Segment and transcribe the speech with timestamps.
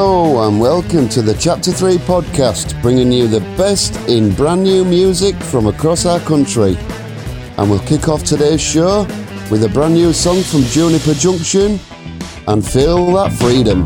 [0.00, 4.84] Hello and welcome to the Chapter 3 podcast, bringing you the best in brand new
[4.84, 6.76] music from across our country.
[7.56, 9.02] And we'll kick off today's show
[9.50, 11.80] with a brand new song from Juniper Junction
[12.46, 13.82] and Feel That Freedom.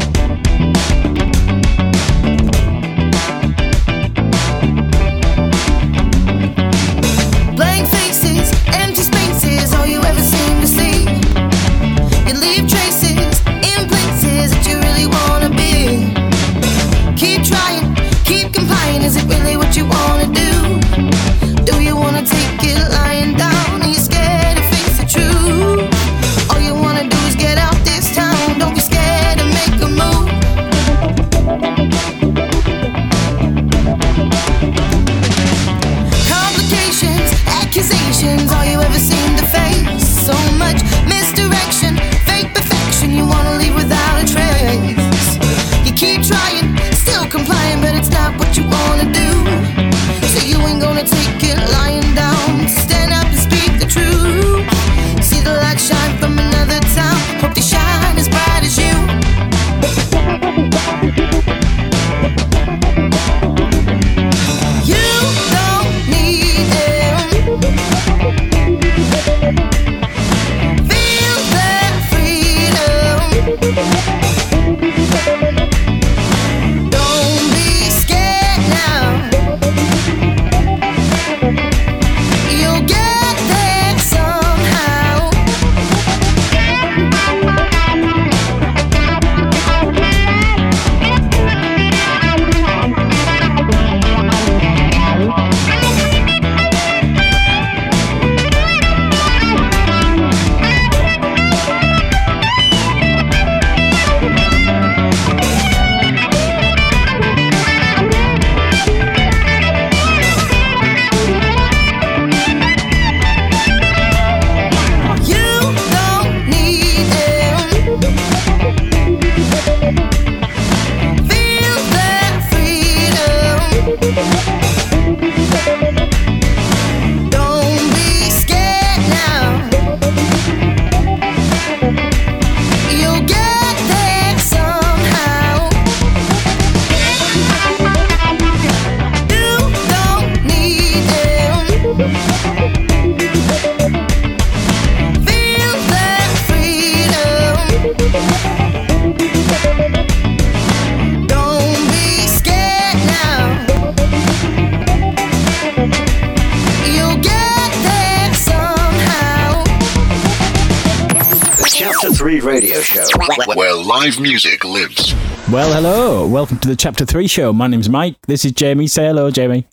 [164.03, 165.15] Live music lives.
[165.49, 166.27] Well, hello.
[166.27, 167.53] Welcome to the Chapter 3 show.
[167.53, 168.17] My name's Mike.
[168.27, 168.89] This is Jamie.
[168.89, 169.65] Say hello, Jamie.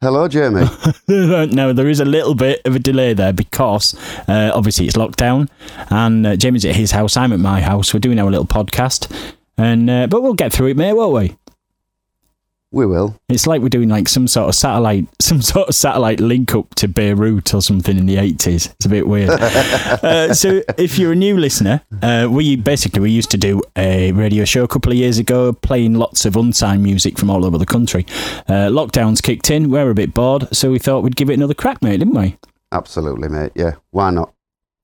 [0.00, 0.64] Hello, Jamie.
[1.06, 3.94] no, there is a little bit of a delay there because
[4.26, 5.50] uh, obviously it's lockdown
[5.90, 7.14] and uh, Jamie's at his house.
[7.14, 7.92] I'm at my house.
[7.92, 9.12] We're doing our little podcast.
[9.58, 11.36] and uh, But we'll get through it, mate, won't we?
[12.70, 13.18] We will.
[13.28, 16.74] It's like we're doing like some sort of satellite, some sort of satellite link up
[16.76, 18.72] to Beirut or something in the 80s.
[18.72, 19.30] It's a bit weird.
[19.30, 24.12] uh, so, if you're a new listener, uh, we basically we used to do a
[24.12, 27.58] radio show a couple of years ago, playing lots of unsigned music from all over
[27.58, 28.04] the country.
[28.48, 29.70] Uh, lockdowns kicked in.
[29.70, 32.36] We're a bit bored, so we thought we'd give it another crack, mate, didn't we?
[32.70, 33.52] Absolutely, mate.
[33.54, 34.34] Yeah, why not?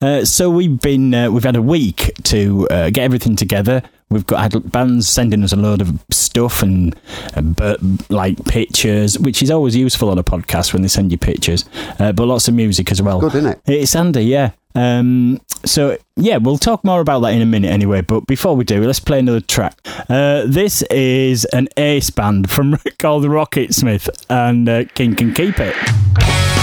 [0.05, 3.81] Uh, so we've been uh, we've had a week to uh, get everything together.
[4.11, 6.95] We've got had bands sending us a load of stuff and
[7.35, 7.79] uh, but,
[8.11, 11.65] like pictures, which is always useful on a podcast when they send you pictures.
[11.97, 13.19] Uh, but lots of music as well.
[13.19, 13.61] Good, isn't it?
[13.65, 14.51] It's handy, yeah.
[14.75, 18.01] Um, so yeah, we'll talk more about that in a minute anyway.
[18.01, 19.75] But before we do, let's play another track.
[20.07, 26.54] Uh, this is an ace band from called Rocketsmith and uh, King Can Keep It.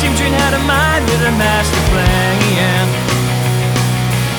[0.00, 2.86] Train had a mind with a master plan.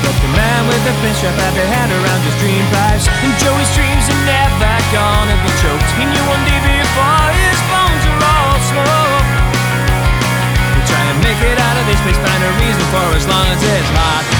[0.05, 3.09] But the man with the pinstripe had their hand around his dream pipes.
[3.09, 5.89] And Joey's dreams are never gonna be choked.
[5.97, 9.27] He knew one day before his bones are all smoke.
[10.77, 13.45] We'll try and make it out of this place, find a reason for as long
[13.49, 14.36] as his heart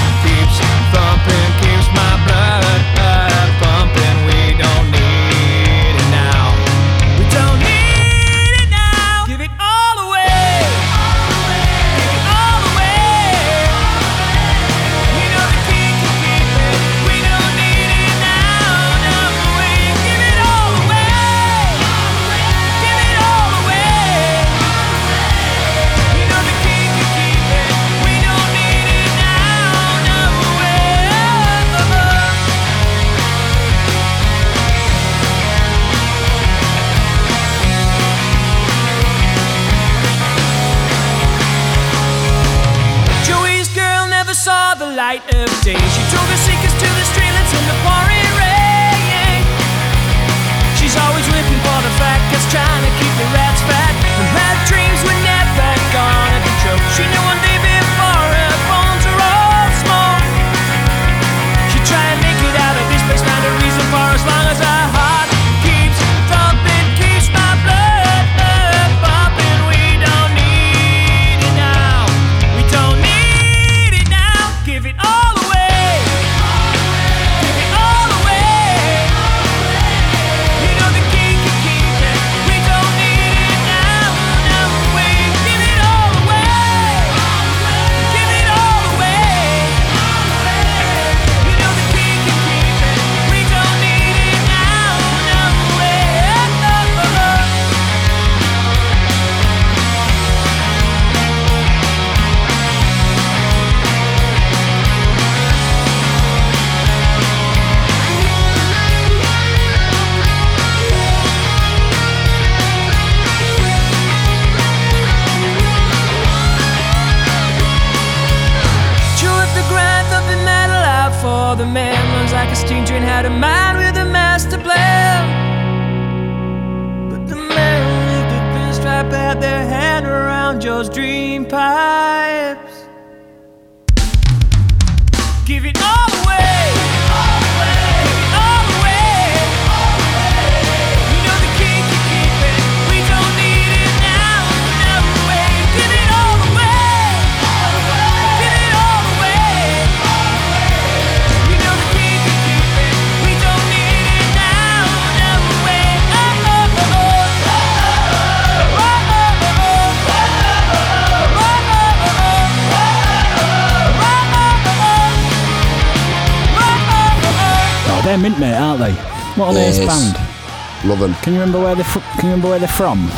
[168.58, 168.92] aren't they?
[169.40, 169.86] What an ace Yes.
[170.14, 170.88] band.
[170.88, 171.14] Love them.
[171.22, 173.08] Can you remember where they're fr- Can you remember where they're from?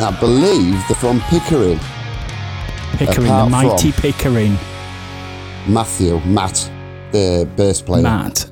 [0.00, 1.78] I believe they're from Pickering.
[2.92, 4.56] Pickering, Apart the mighty Pickering.
[5.66, 6.70] Matthew, Matt,
[7.12, 8.02] the bass player.
[8.02, 8.50] Matt.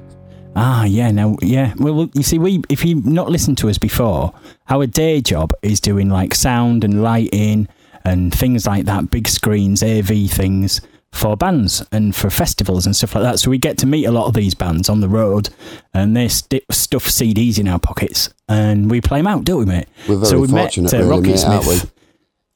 [0.58, 1.74] Ah, yeah, Now, yeah.
[1.78, 4.32] Well, well, you see, we if you've not listened to us before,
[4.70, 7.68] our day job is doing like sound and lighting
[8.04, 10.80] and things like that, big screens, AV things
[11.12, 13.38] for bands and for festivals and stuff like that.
[13.38, 15.48] So we get to meet a lot of these bands on the road,
[15.94, 19.64] and they sti stuff CDs in our pockets, and we play them out, don't we,
[19.64, 19.88] mate?
[20.08, 21.92] We're very so we fortunate, met uh, really, mate, aren't Smith.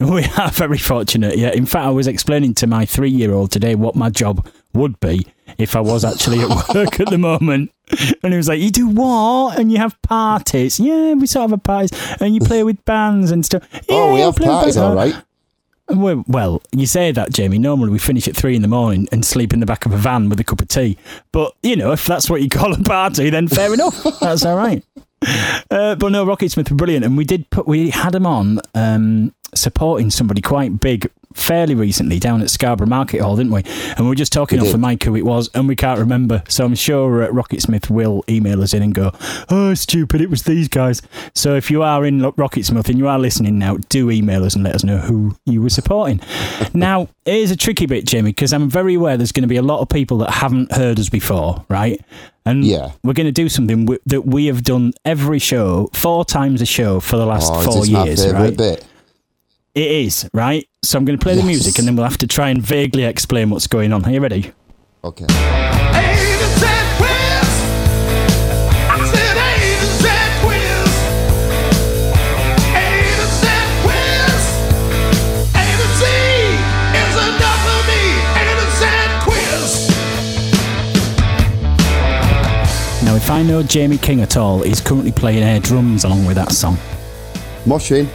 [0.00, 1.50] We are very fortunate, yeah.
[1.50, 4.98] In fact, I was explaining to my three year old today what my job would
[4.98, 5.26] be
[5.58, 7.70] if I was actually at work at the moment.
[8.22, 9.58] And he was like, You do what?
[9.58, 10.80] And you have parties?
[10.80, 11.90] Yeah, we sort of have parties.
[12.18, 13.62] And you play with bands and stuff.
[13.90, 15.14] Oh, "Yeah, we have parties, all right.
[15.92, 17.58] Well, you say that, Jamie.
[17.58, 19.96] Normally we finish at three in the morning and sleep in the back of a
[19.96, 20.96] van with a cup of tea.
[21.32, 24.02] But, you know, if that's what you call a party, then fair enough.
[24.20, 24.84] That's all right.
[25.70, 29.34] Uh, but no, Rocketsmith were brilliant, and we did put we had him on um,
[29.54, 33.62] supporting somebody quite big fairly recently down at Scarborough Market Hall, didn't we?
[33.96, 35.98] And we were just talking We off the mic who it was, and we can't
[36.00, 36.42] remember.
[36.48, 39.12] So I'm sure uh, Rocketsmith will email us in and go,
[39.48, 40.20] "Oh, stupid!
[40.20, 41.02] It was these guys."
[41.34, 44.64] So if you are in Rocketsmith and you are listening now, do email us and
[44.64, 46.20] let us know who you were supporting.
[46.74, 49.62] now, here's a tricky bit, Jamie, because I'm very aware there's going to be a
[49.62, 52.00] lot of people that haven't heard us before, right?
[52.46, 52.92] And Yeah.
[53.04, 56.66] we're going to do something w- that we have done every show, four times a
[56.66, 58.56] show for the last Oh, four it is my years, right?
[58.56, 58.84] bit.
[59.74, 60.66] It is, right?
[60.82, 63.04] So I'm going to play the music and then we'll have to try and vaguely
[63.04, 64.02] explain what's going on.
[64.06, 64.50] Are you ready?
[65.04, 65.26] Okay.
[83.04, 86.36] Now, if I know Jamie King at all, he's currently playing air drums along with
[86.36, 86.78] that song.
[87.66, 88.08] Moshing.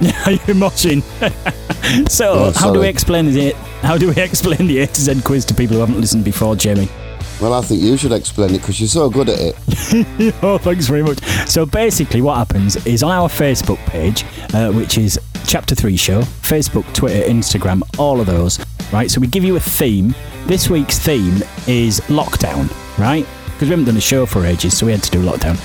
[0.46, 1.02] You're moshing.
[2.10, 5.22] so, Oh, how do we explain the how do we explain the A to Z
[5.22, 6.88] quiz to people who haven't listened before, Jamie?
[7.40, 10.34] Well, I think you should explain it because you're so good at it.
[10.42, 11.22] oh, thanks very much.
[11.46, 14.24] So basically, what happens is on our Facebook page,
[14.54, 18.58] uh, which is Chapter 3 Show, Facebook, Twitter, Instagram, all of those,
[18.90, 19.10] right?
[19.10, 20.14] So we give you a theme.
[20.46, 23.26] This week's theme is lockdown, right?
[23.44, 25.56] Because we haven't done a show for ages, so we had to do lockdown.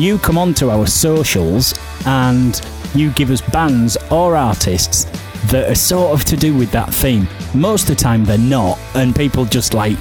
[0.00, 1.74] You come onto our socials
[2.06, 2.60] and
[2.94, 5.04] you give us bands or artists
[5.50, 7.26] that are sort of to do with that theme.
[7.54, 9.96] Most of the time, they're not, and people just like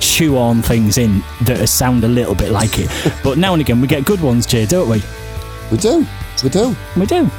[0.00, 2.90] chew on things in that sound a little bit like it.
[3.22, 5.02] But now and again, we get good ones, Jay, don't we?
[5.70, 6.06] We do.
[6.42, 6.74] We do.
[6.96, 7.30] We do.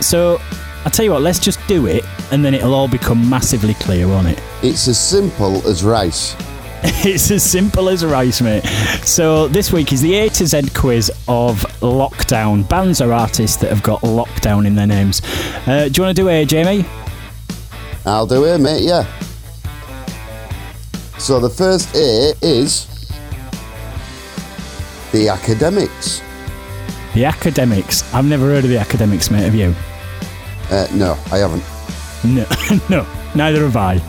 [0.00, 0.38] So
[0.84, 4.06] I tell you what, let's just do it, and then it'll all become massively clear,
[4.06, 4.42] won't it?
[4.62, 6.36] It's as simple as rice.
[7.02, 8.64] It's as simple as a rice, mate.
[9.04, 13.70] So this week is the A to Z quiz of lockdown bands or artists that
[13.70, 15.22] have got lockdown in their names.
[15.66, 16.84] Uh, do you want to do A, Jamie?
[18.04, 19.06] I'll do it, mate, yeah.
[21.18, 22.86] So the first A is
[25.12, 26.22] the academics.
[27.14, 28.02] The Academics.
[28.14, 29.42] I've never heard of the Academics, mate.
[29.42, 29.74] Have you?
[30.70, 31.64] Uh, no, I haven't.
[32.24, 32.46] No,
[32.88, 34.00] no, neither have I.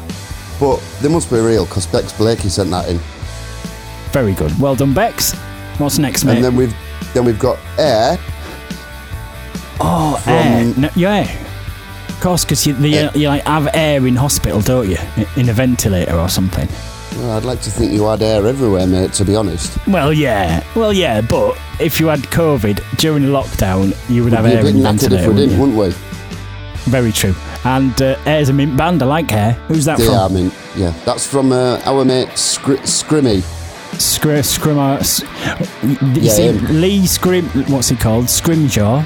[0.61, 2.99] But they must be real because Bex Blakey sent that in.
[4.11, 4.57] Very good.
[4.59, 5.33] Well done, Bex.
[5.79, 6.35] What's next, mate?
[6.35, 6.75] And then we've
[7.15, 8.17] then we've got Air.
[9.79, 10.71] oh, air.
[10.77, 11.23] No, yeah.
[12.09, 13.11] Of course, because you, the, eh.
[13.15, 14.97] you like have air in hospital, don't you?
[15.35, 16.67] In a ventilator or something.
[17.17, 19.13] Well, I'd like to think you had air everywhere, mate.
[19.13, 20.63] To be honest, Well, yeah.
[20.75, 21.21] Well, yeah.
[21.21, 25.15] But if you had COVID during lockdown, you would have we'd air in the ventilator.
[25.15, 25.75] if we wouldn't didn't, you?
[25.75, 26.91] wouldn't we?
[26.91, 27.33] Very true.
[27.63, 29.03] And uh, Air's a mint band.
[29.03, 29.53] I like Air.
[29.67, 30.15] Who's that They from?
[30.15, 30.91] are, I mean, yeah.
[31.05, 33.41] That's from uh, our mate Scr- Scrimmy.
[33.99, 34.97] Scr- Scrimmer.
[34.99, 35.21] S-
[35.83, 36.81] you Yeah, see, him.
[36.81, 37.45] Lee Scrim.
[37.71, 38.25] What's he called?
[38.25, 39.03] Scrimgeour.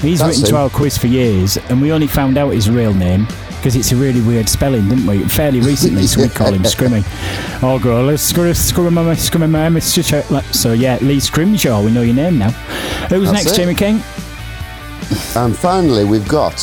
[0.00, 2.92] He's That's written to our quiz for years, and we only found out his real
[2.92, 5.22] name because it's a really weird spelling, didn't we?
[5.28, 7.04] Fairly recently, so we call him Scrimmy.
[7.62, 10.52] Oh, girl, let's scrim, scrim, scrim, Mr.
[10.54, 11.84] So yeah, Lee Scrimgeour.
[11.84, 12.50] We know your name now.
[13.08, 13.56] Who's That's next, it.
[13.62, 13.94] Jamie King?
[15.36, 16.54] And finally, we've got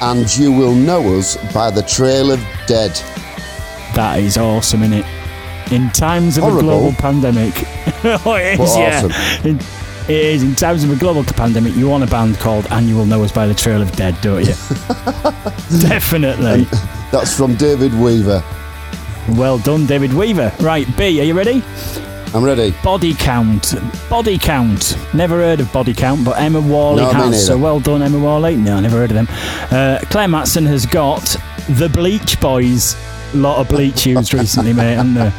[0.00, 2.90] And You Will Know Us by the Trail of Dead.
[3.94, 5.72] That is awesome, isn't it?
[5.72, 6.60] In times of Horrible.
[6.60, 7.54] a global pandemic.
[8.24, 9.02] oh, it is, yeah.
[9.04, 9.46] awesome.
[9.50, 10.42] In, it is.
[10.42, 13.24] In times of a global pandemic, you want a band called And You Will Know
[13.24, 14.54] Us by the Trail of Dead, don't you?
[15.80, 16.64] Definitely.
[17.10, 18.42] That's from David Weaver.
[19.30, 20.52] Well done, David Weaver.
[20.60, 21.62] Right, B, are you ready?
[22.34, 22.74] I'm ready.
[22.84, 23.74] Body Count.
[24.10, 24.96] Body Count.
[25.14, 27.46] Never heard of Body Count, but Emma Worley No, has.
[27.46, 28.54] So well done, Emma Worley.
[28.56, 29.28] No, I never heard of them.
[29.70, 31.36] Uh, Claire Matson has got
[31.70, 32.96] The Bleach Boys.
[33.34, 35.30] A lot of bleach used recently, mate, and uh,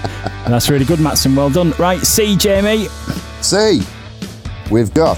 [0.47, 1.35] that's really good, Matson.
[1.35, 1.71] Well done.
[1.79, 2.85] Right, C, Jamie.
[3.41, 3.81] See,
[4.69, 5.17] we've got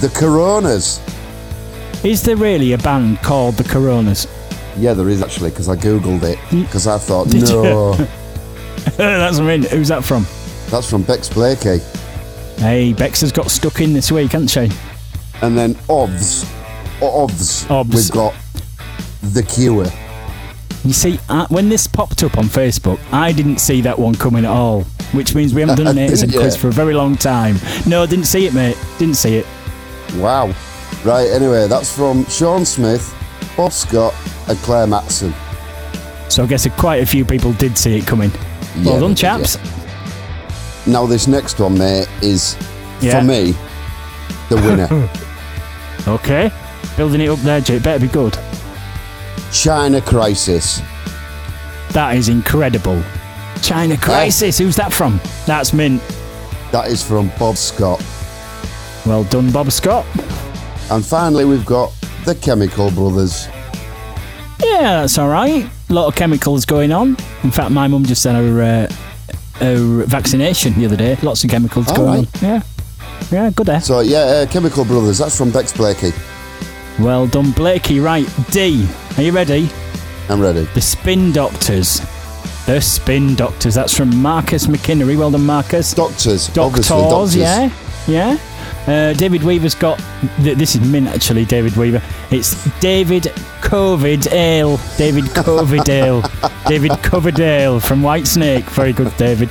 [0.00, 1.00] the Coronas.
[2.04, 4.26] Is there really a band called The Coronas?
[4.78, 6.38] Yeah, there is actually, because I googled it.
[6.50, 7.92] Because I thought, Did no,
[8.96, 9.62] that's what I mean.
[9.64, 10.26] Who's that from?
[10.70, 11.78] That's from Bex Blakey.
[12.58, 14.70] Hey, Bex has got stuck in this week, hasn't she?
[15.42, 16.44] And then OVS,
[17.00, 17.94] OVS, Obs.
[17.94, 18.34] we've got
[19.22, 19.86] the Cure.
[20.84, 21.16] You see,
[21.48, 25.34] when this popped up on Facebook, I didn't see that one coming at all, which
[25.34, 27.56] means we haven't done an Z Didn't quiz for a very long time.
[27.86, 28.78] No, I didn't see it, mate.
[28.98, 29.46] Didn't see it.
[30.16, 30.54] Wow.
[31.04, 33.14] Right, anyway, that's from Sean Smith,
[33.56, 34.14] Bob Scott,
[34.48, 35.34] and Claire Matson.
[36.28, 38.30] So I guess quite a few people did see it coming.
[38.76, 39.56] Yeah, well done, chaps.
[40.86, 42.56] Now, this next one, mate, is,
[43.00, 43.20] Yeah.
[43.20, 43.54] for me,
[44.48, 45.08] the winner.
[46.08, 46.52] Okay.
[46.96, 47.82] Building it up there, Jake.
[47.82, 48.38] Better be good.
[49.52, 50.80] China Crisis.
[51.90, 53.02] That is incredible.
[53.60, 54.56] China Crisis.
[54.58, 55.20] Who's that from?
[55.46, 56.00] That's Mint.
[56.70, 58.00] That is from Bob Scott.
[59.04, 60.06] Well done, Bob Scott.
[60.92, 61.92] And finally, we've got
[62.24, 63.48] the Chemical Brothers.
[64.62, 65.68] Yeah, that's all right.
[65.88, 67.16] A lot of chemicals going on.
[67.42, 68.94] In fact, my mum just had her, uh,
[69.60, 71.16] her vaccination the other day.
[71.22, 72.42] Lots of chemicals All going right.
[72.42, 72.48] on.
[72.48, 72.62] Yeah.
[73.30, 73.80] Yeah, good there.
[73.80, 75.18] So, yeah, uh, Chemical Brothers.
[75.18, 76.12] That's from Bex Blakey.
[76.98, 77.98] Well done, Blakey.
[78.00, 78.86] Right, D.
[79.16, 79.68] Are you ready?
[80.28, 80.62] I'm ready.
[80.74, 82.00] The Spin Doctors.
[82.66, 83.74] The Spin Doctors.
[83.74, 85.16] That's from Marcus McInnery.
[85.18, 85.92] Well done, Marcus.
[85.94, 86.48] Doctors.
[86.48, 87.36] Doctors, doctors.
[87.36, 87.70] yeah,
[88.06, 88.38] yeah.
[88.86, 89.98] Uh, David Weaver's got.
[90.42, 91.44] Th- this is mint, actually.
[91.44, 92.00] David Weaver.
[92.30, 93.24] It's David
[93.60, 94.78] Covidale.
[94.96, 96.22] David Covidale.
[96.68, 98.64] David Coverdale from Whitesnake.
[98.70, 99.50] Very good, David.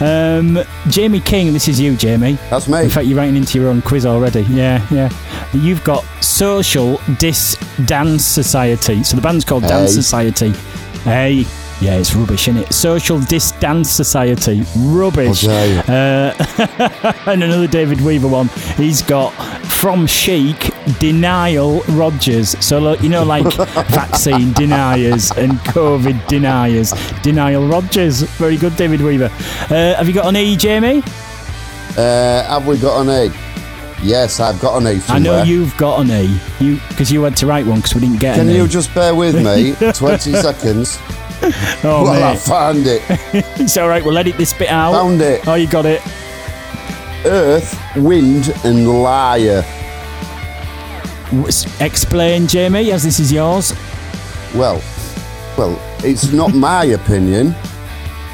[0.00, 0.58] Um,
[0.88, 1.52] Jamie King.
[1.52, 2.34] This is you, Jamie.
[2.50, 2.82] That's me.
[2.84, 4.42] In fact, you're writing into your own quiz already.
[4.42, 5.10] Yeah, yeah.
[5.52, 9.02] You've got Social Dis Dance Society.
[9.04, 10.02] So the band's called Dance Hey.
[10.02, 10.50] Society.
[11.04, 11.44] Hey.
[11.82, 12.72] Yeah, it's rubbish, isn't it?
[12.72, 14.62] Social Distance Society.
[14.78, 15.44] Rubbish.
[15.44, 16.32] Uh,
[17.26, 18.46] and another David Weaver one.
[18.76, 19.30] He's got
[19.66, 20.70] From Chic,
[21.00, 22.50] Denial Rogers.
[22.64, 23.52] So, look, you know, like
[23.88, 26.92] vaccine deniers and COVID deniers.
[27.22, 28.22] Denial Rogers.
[28.38, 29.30] Very good, David Weaver.
[29.68, 31.02] Uh, have you got an E, Jamie?
[31.98, 33.32] Uh, have we got an A?
[34.04, 35.38] Yes, I've got an A I somewhere.
[35.38, 38.18] know you've got an E, you because you had to write one because we didn't
[38.18, 38.68] get Can an you E.
[38.68, 40.98] just bear with me 20 seconds?
[41.84, 43.02] oh, well, I found it.
[43.60, 44.04] It's all right.
[44.04, 44.92] We'll edit this bit out.
[44.92, 45.46] Found it.
[45.46, 46.00] Oh, you got it.
[47.24, 49.64] Earth, wind, and liar.
[51.80, 53.72] Explain, Jamie, as this is yours,
[54.54, 54.82] Well,
[55.56, 57.54] well, it's not my opinion,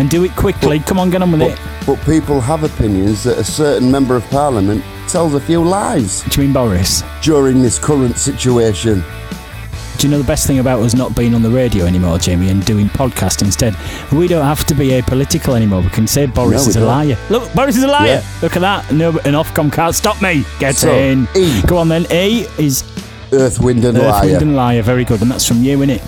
[0.00, 0.80] and do it quickly.
[0.80, 1.60] Come on, get on with but, it.
[1.86, 6.40] but people have opinions that a certain member of parliament tells a few lies Do
[6.40, 7.02] you mean Boris?
[7.22, 9.02] during this current situation.
[9.98, 12.50] Do you know the best thing about us not being on the radio anymore, Jamie,
[12.50, 13.74] and doing podcast instead?
[14.12, 15.80] We don't have to be apolitical anymore.
[15.82, 16.88] We can say Boris No, is a don't.
[16.88, 17.18] liar.
[17.30, 18.06] Look, Boris is a liar.
[18.06, 18.22] Yeah.
[18.40, 18.92] Look at that.
[18.92, 20.44] No, an Ofcom can't stop me.
[20.60, 21.26] Get So, in.
[21.34, 21.62] E.
[21.66, 22.06] Go on then.
[22.12, 22.84] E is
[23.32, 24.26] Earth, wind, and Earth, liar.
[24.30, 24.82] Wind and Liar.
[24.82, 25.20] Very good.
[25.20, 26.00] And that's from you, innit?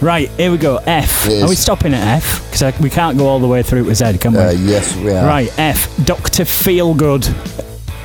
[0.00, 0.78] Right, here we go.
[0.86, 1.26] F.
[1.28, 2.50] Are we stopping at F?
[2.50, 4.38] Because we can't go all the way through to Z, can we?
[4.38, 5.26] Uh, yes, we are.
[5.26, 5.94] Right, F.
[6.06, 6.44] Dr.
[6.44, 7.28] Feelgood.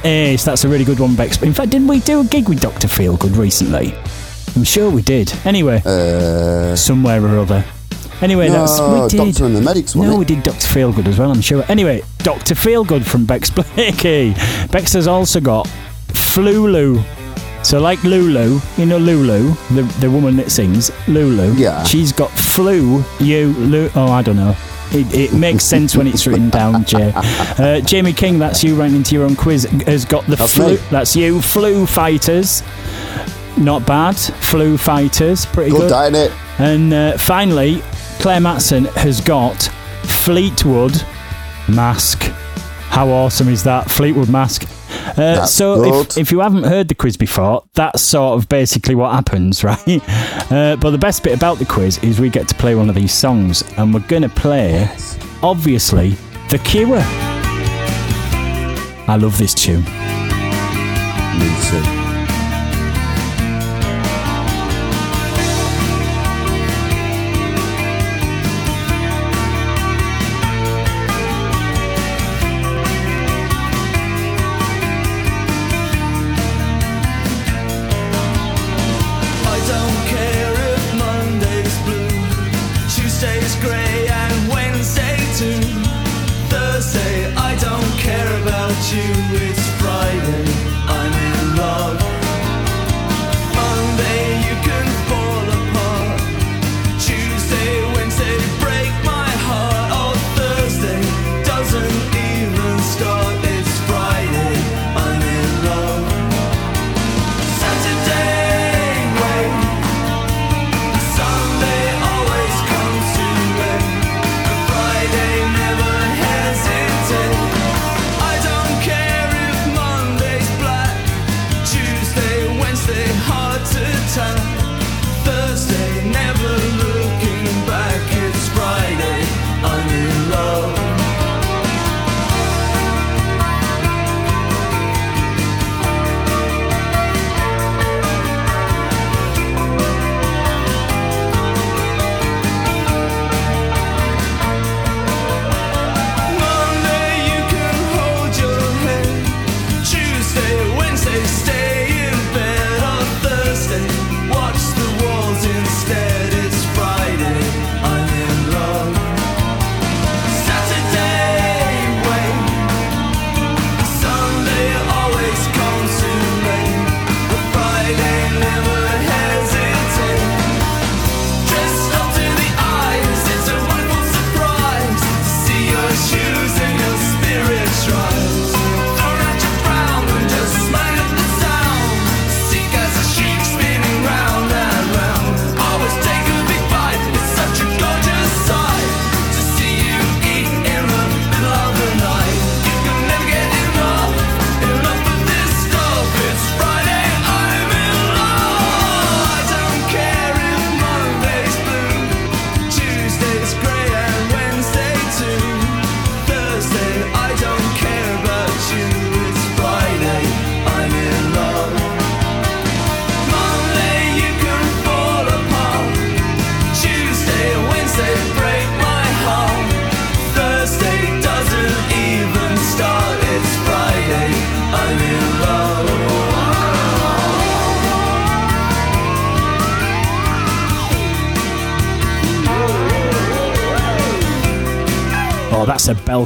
[0.04, 1.42] Ace, that's a really good one, Bex.
[1.42, 2.88] In fact, didn't we do a gig with Dr.
[2.90, 3.94] Feelgood recently?
[4.56, 5.32] I'm sure we did.
[5.46, 7.64] Anyway, Uh, somewhere or other.
[8.22, 9.18] Anyway, that's no, we did.
[9.18, 10.28] Doctor and the Medics, wasn't no, we it?
[10.28, 10.68] did Dr.
[10.68, 11.64] Feelgood as well, I'm sure.
[11.70, 12.54] Anyway, Dr.
[12.54, 14.36] Feelgood from Bex Blakey.
[14.72, 15.68] Bex has also got
[16.10, 17.02] Flulu.
[17.64, 21.54] So, like Lulu, you know Lulu, the, the woman that sings, Lulu.
[21.54, 21.84] Yeah.
[21.84, 23.90] She's got flu, you, Lu.
[23.96, 24.56] Oh, I don't know.
[24.92, 27.14] It, it makes sense when it's written down, Jay.
[27.58, 30.70] Uh, Jamie King, that's you writing into your own quiz, has got the That's flu.
[30.74, 30.76] me.
[30.90, 32.62] That's you, flu fighters.
[33.58, 34.16] Not bad.
[34.16, 35.92] Flu fighters, pretty Good, good.
[36.14, 36.32] innit?
[36.60, 37.82] And uh, finally,
[38.20, 39.56] Claire Matson has got
[40.04, 41.04] Fleetwood
[41.68, 42.24] Mask.
[42.90, 43.90] How awesome is that?
[43.90, 44.64] Fleetwood Mask.
[45.18, 49.14] Uh, so if, if you haven't heard the quiz before, that's sort of basically what
[49.14, 50.02] happens, right?
[50.52, 52.96] Uh, but the best bit about the quiz is we get to play one of
[52.96, 54.90] these songs, and we're going to play,
[55.42, 56.12] obviously,
[56.50, 57.02] The Cure.
[59.08, 59.84] I love this tune.
[61.40, 62.01] Me too.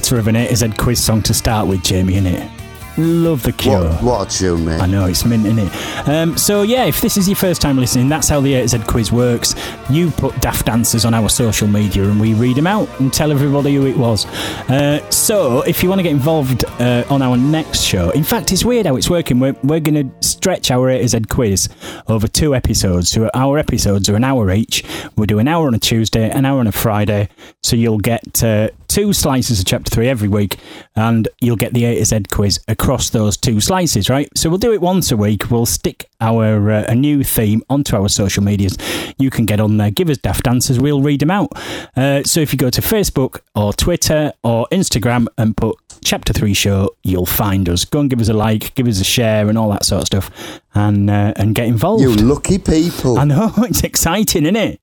[0.05, 2.49] Belter of an A to Z quiz song to start with, Jamie, innit?
[2.97, 3.89] Love The Cure.
[3.89, 4.79] What, what a tune, mate.
[4.79, 5.71] I know it's mint, isn't it?
[6.05, 8.67] Um, so yeah, if this is your first time listening, that's how the A to
[8.67, 9.55] Z quiz works.
[9.89, 13.31] You put daft answers on our social media, and we read them out and tell
[13.31, 14.25] everybody who it was.
[14.69, 18.51] Uh, so if you want to get involved uh, on our next show, in fact,
[18.51, 19.39] it's weird how it's working.
[19.39, 21.69] We're we're going to stretch our A to Z quiz
[22.07, 23.09] over two episodes.
[23.09, 24.83] So our episodes are an hour each.
[25.15, 27.29] We'll do an hour on a Tuesday, an hour on a Friday.
[27.63, 30.57] So you'll get uh, two slices of chapter three every week,
[30.95, 34.29] and you'll get the A to Z quiz across those two slices, right?
[34.35, 35.49] So we'll do it once a week.
[35.49, 38.77] We'll stick our uh, a new theme onto our social medias.
[39.17, 41.51] You can get on there, give us daft answers, we'll read them out.
[41.95, 46.53] Uh, so if you go to Facebook or Twitter or Instagram and put chapter three
[46.53, 47.85] show, you'll find us.
[47.85, 50.07] Go and give us a like, give us a share, and all that sort of
[50.07, 52.03] stuff, and uh, and get involved.
[52.03, 53.19] You lucky people.
[53.19, 54.79] I know it's exciting, isn't it?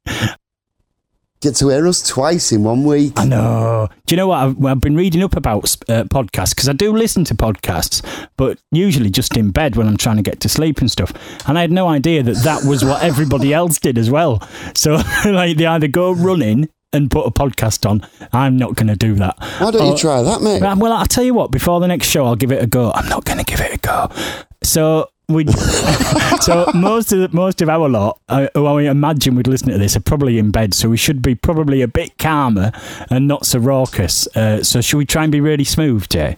[1.42, 3.14] Get to hear us twice in one week.
[3.16, 3.88] I know.
[4.06, 4.38] Do you know what?
[4.38, 8.00] I've, I've been reading up about uh, podcasts because I do listen to podcasts,
[8.36, 11.12] but usually just in bed when I'm trying to get to sleep and stuff.
[11.48, 14.40] And I had no idea that that was what everybody else did as well.
[14.76, 18.06] So, like, they either go running and put a podcast on.
[18.32, 19.34] I'm not going to do that.
[19.58, 20.60] Why don't Or- you try that, mate?
[20.62, 22.92] Well, I'll tell you what, before the next show, I'll give it a go.
[22.94, 24.10] I'm not going to give it a go.
[24.62, 25.08] So.
[25.28, 25.46] We,
[26.40, 29.96] so most of most of our lot, uh, who I imagine would listen to this,
[29.96, 30.74] are probably in bed.
[30.74, 32.72] So we should be probably a bit calmer
[33.08, 34.26] and not so raucous.
[34.36, 36.36] Uh, so should we try and be really smooth, Jay?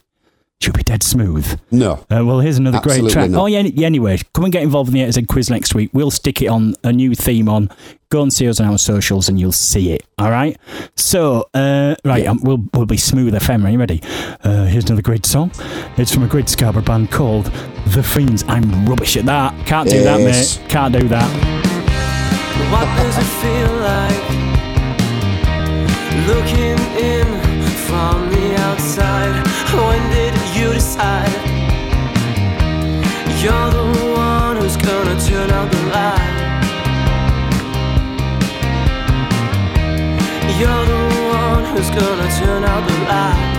[0.64, 1.60] Should be dead smooth.
[1.70, 2.06] No.
[2.10, 3.30] Uh, well, here's another Absolutely great track.
[3.30, 3.42] not.
[3.42, 5.90] Oh, yeah, yeah, anyway, come and get involved in the A quiz next week.
[5.92, 7.68] We'll stick it on a new theme on.
[8.08, 10.06] Go and see us on our socials and you'll see it.
[10.16, 10.56] All right?
[10.96, 13.62] So, uh, right, um, we'll, we'll be smooth FM.
[13.66, 14.00] Are you ready?
[14.42, 15.50] Uh, here's another great song.
[15.98, 17.44] It's from a great Scarborough band called
[17.88, 18.42] The Feens.
[18.48, 19.66] I'm rubbish at that.
[19.66, 20.58] Can't do that, Yes.
[20.60, 20.70] mate.
[20.70, 21.28] Can't do that.
[22.72, 24.24] What does it feel like
[26.26, 26.73] looking
[30.84, 31.32] decide
[33.42, 36.32] you're the one who's gonna turn out the light?
[40.58, 41.02] You're the
[41.40, 43.53] one who's gonna turn out the light.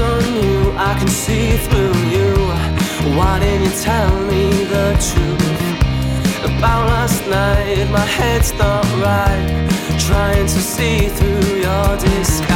[0.00, 2.32] On you, I can see through you.
[3.16, 6.44] Why didn't you tell me the truth?
[6.44, 9.68] About last night, my head's not right.
[9.98, 12.52] Trying to see through your disguise.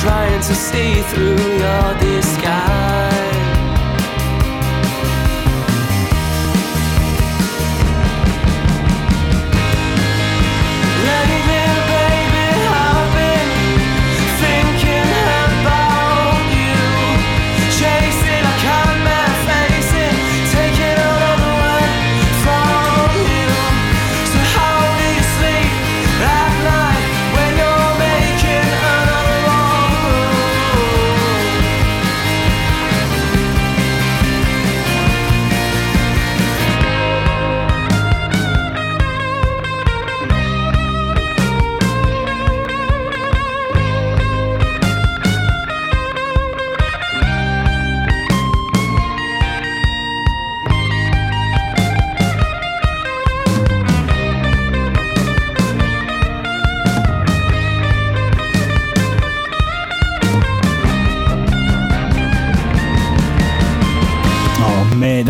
[0.00, 3.15] Trying to see through your disguise.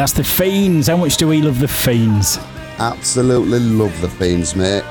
[0.06, 0.86] That's the Feens.
[0.86, 2.38] How much do we love the Feens?
[2.78, 4.84] Absolutely love the Feens, mate.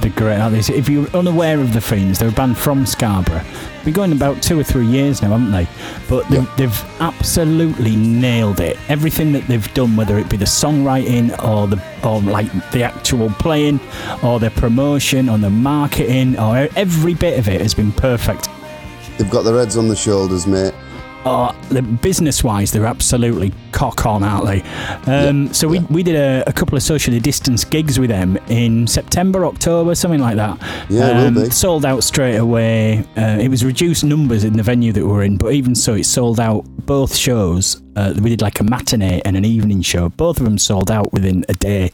[0.00, 0.74] They're great, aren't they?
[0.74, 3.44] If you're unaware of the Feens, they're a band from Scarborough.
[3.84, 5.68] Been going about two or three years now, haven't they?
[6.08, 6.54] But they've, Yeah.
[6.56, 8.78] they've absolutely nailed it.
[8.88, 13.28] Everything that they've done, whether it be the songwriting or the or like the actual
[13.28, 13.78] playing,
[14.22, 18.48] or their promotion, or the marketing, or every bit of it has been perfect.
[19.18, 20.72] They've got their heads on the shoulders, mate.
[21.26, 24.62] Oh, the business wise, they're absolutely cock on, aren't they?
[25.10, 25.86] Um, so we, yeah.
[25.88, 30.20] we did a, a couple of socially distanced gigs with them in September, October, something
[30.20, 30.58] like that.
[30.90, 31.50] Yeah, be.
[31.50, 33.04] Sold out straight away.
[33.16, 35.94] Uh, it was reduced numbers in the venue that we were in, but even so,
[35.94, 37.80] it sold out both shows.
[37.96, 40.08] Uh, we did like a matinee and an evening show.
[40.08, 41.92] Both of them sold out within a day,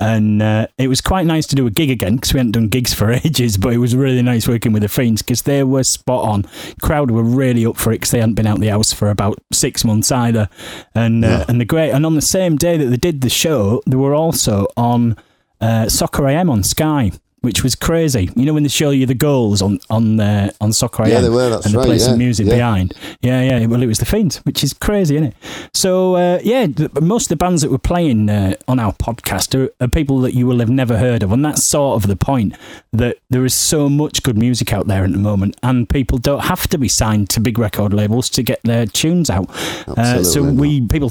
[0.00, 2.68] and uh, it was quite nice to do a gig again because we hadn't done
[2.68, 3.56] gigs for ages.
[3.56, 6.44] But it was really nice working with the Feens because they were spot on.
[6.80, 9.38] Crowd were really up for it because they hadn't been out the house for about
[9.52, 10.48] six months either,
[10.94, 11.44] and uh, Yeah.
[11.48, 11.90] and the great.
[11.90, 15.16] And on the same day that they did the show, they were also on
[15.60, 17.12] uh, Soccer AM on Sky.
[17.42, 20.72] Which was crazy, you know, when they show you the goals on on uh, on
[20.72, 22.54] Soccer Yeah, AM, they were, that's and they right, play some music yeah.
[22.54, 22.94] behind.
[23.20, 23.66] Yeah, yeah.
[23.66, 25.36] Well, it was the Feens, which is crazy, isn't it?
[25.74, 29.58] So, uh, yeah, th- most of the bands that were playing uh, on our podcast
[29.58, 32.16] are, are people that you will have never heard of, and that's sort of the
[32.16, 32.54] point
[32.92, 36.44] that there is so much good music out there at the moment, and people don't
[36.44, 39.50] have to be signed to big record labels to get their tunes out.
[39.88, 41.10] Uh, so we people.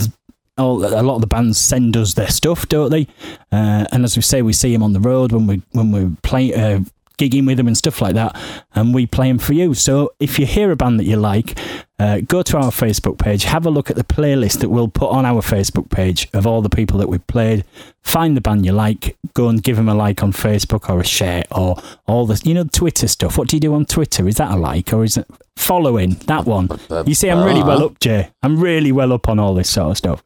[0.62, 3.08] All- A lot of the bands send us their stuff, don't they?
[3.52, 6.16] Uh, and as we say, we see them on the road when we when we
[6.24, 6.80] play uh,
[7.18, 8.36] gigging with them and stuff like that,
[8.74, 9.74] and we play them for you.
[9.74, 11.58] So if you hear a band that you like,
[12.02, 15.12] uh, go to our Facebook page, have a look at the playlist that we'll put
[15.12, 17.64] on our Facebook page of all the people that we've played.
[18.02, 21.06] Find the band you like, go and give them a like on Facebook or a
[21.06, 21.76] share or
[22.08, 23.38] all this, you know, Twitter stuff.
[23.38, 24.28] What do you do on Twitter?
[24.28, 26.16] Is that a like or is it following?
[26.26, 26.70] That one.
[27.06, 28.32] You see, I'm really well up, Jay.
[28.42, 30.24] I'm really well up on all this sort of stuff.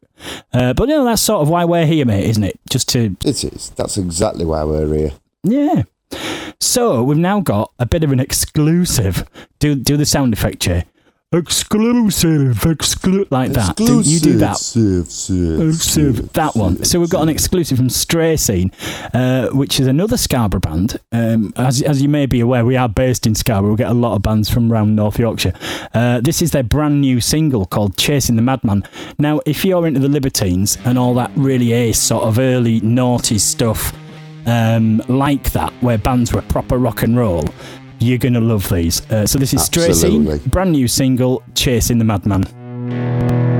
[0.54, 2.58] Uh, but you know, that's sort of why we're here, mate, isn't it?
[2.70, 3.70] Just to It is.
[3.76, 5.12] That's exactly why we're here.
[5.42, 5.82] yeah.
[6.58, 9.28] So we've now got a bit of an exclusive.
[9.58, 10.84] Do do the sound effect, Jay.
[11.32, 13.74] Exclusive, exclusive, like that.
[13.76, 14.52] Do you do that?
[14.52, 16.84] Exclusive, exclusive, Exclusive, that one.
[16.84, 18.70] So we've got an exclusive from Stray Scene,
[19.12, 21.00] uh, which is another Scarborough band.
[21.10, 23.72] Um, as, as you may be aware, we are based in Scarborough.
[23.72, 25.54] We get a lot of bands from around North Yorkshire.
[25.92, 28.84] Uh, this is their brand new single called Chasing the Madman.
[29.18, 33.38] Now, if you're into the Libertines and all that really ace sort of early naughty
[33.38, 33.92] stuff,
[34.46, 37.44] um, like that, where bands were proper rock and roll,
[37.98, 39.08] you're going to love these.
[39.10, 43.55] Uh, so this is Scene, brand new single, Chasing the Madman.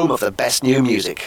[0.00, 1.18] Home of the best new music.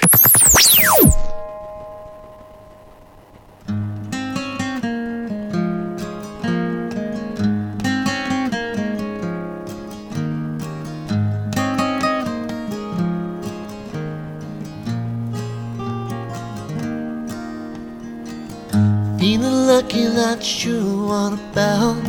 [19.19, 22.01] Feeling lucky, not sure what about.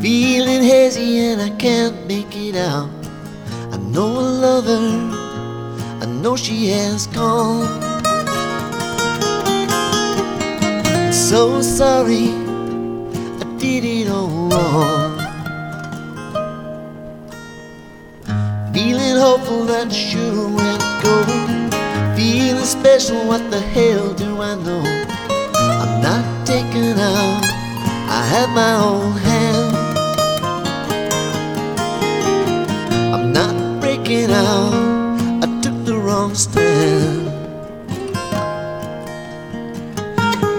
[0.00, 2.88] Feeling hazy and I can't make it out.
[3.72, 5.19] I know I love her, I
[6.22, 7.66] know she has gone.
[11.12, 12.28] So sorry,
[13.40, 15.18] I did it all wrong.
[18.74, 21.14] Feeling hopeful, not sure where to go.
[22.16, 24.82] Feeling special, what the hell do I know?
[25.54, 27.44] I'm not taken out.
[28.18, 29.59] I have my own hands.
[36.30, 37.28] The wrong stand.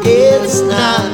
[0.06, 1.11] It's not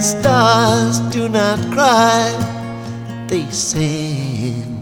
[0.00, 2.32] Stars do not cry,
[3.28, 4.80] they sing.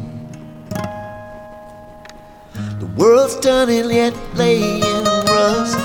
[2.79, 5.77] The world's turning yet laying in rust.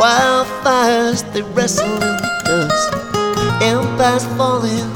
[0.00, 2.92] Wildfires they wrestle in the dust.
[3.62, 4.90] Empires falling,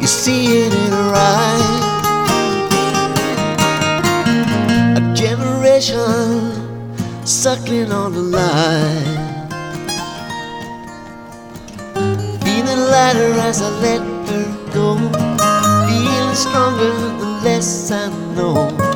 [0.00, 1.80] you see it in her eyes.
[4.96, 6.63] A generation
[7.26, 9.48] suckling on the line.
[12.42, 14.96] Feeling lighter as I let her go.
[15.88, 18.93] Feeling stronger the less I know.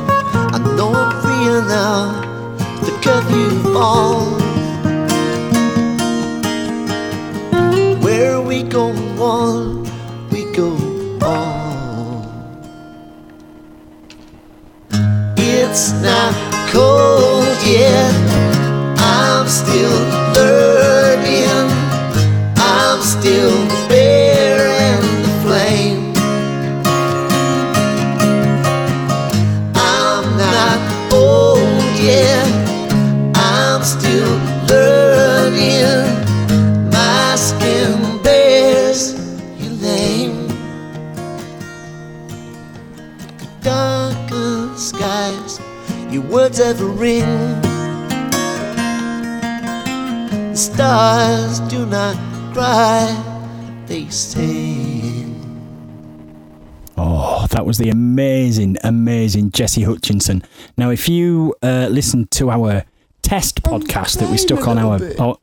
[57.79, 60.43] The amazing, amazing Jesse Hutchinson.
[60.77, 62.83] Now, if you uh, listen to our
[63.21, 64.99] test podcast that we stuck on our.
[65.19, 65.39] Oh,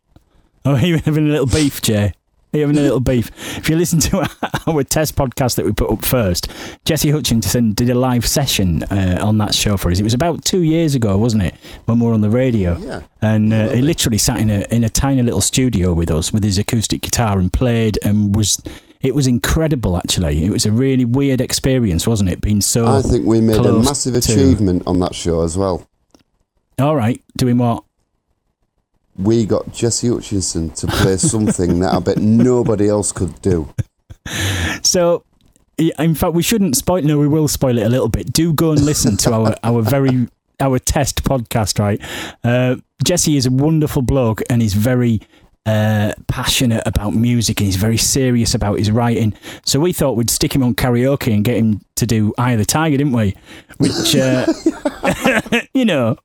[0.65, 2.13] oh, you having a little beef, Jay?
[2.53, 3.31] Are you having a little beef?
[3.59, 4.19] If you listen to
[4.67, 6.51] our test podcast that we put up first,
[6.85, 10.01] Jesse Hutchinson did a live session uh, on that show for us.
[10.01, 12.79] It was about two years ago, wasn't it, when we were on the radio?
[12.79, 13.03] Yeah.
[13.21, 16.45] And uh, he literally sat in a in a tiny little studio with us with
[16.45, 18.61] his acoustic guitar and played and was.
[19.07, 20.45] It was incredible, actually.
[20.45, 22.41] It was a really weird experience, wasn't it?
[22.41, 22.87] Being so.
[22.87, 25.87] I think we made a massive to- achievement on that show as well.
[26.81, 27.85] All right, doing what?
[29.17, 33.73] We got Jesse Hutchinson to play something that I bet nobody else could do.
[34.83, 35.25] So,
[35.79, 37.03] in fact, we shouldn't spoil.
[37.03, 38.33] No, we will spoil it a little bit.
[38.33, 40.29] Do go and listen to our our very
[40.61, 41.79] our test podcast.
[41.79, 42.01] Right,
[42.45, 45.21] uh, Jesse is a wonderful bloke, and he's very
[45.67, 49.35] uh, passionate about music, and he's very serious about his writing.
[49.65, 52.59] So we thought we'd stick him on karaoke and get him to do "Eye of
[52.59, 53.35] the Tiger," didn't we?
[53.79, 54.47] Which, uh,
[55.75, 56.17] you know.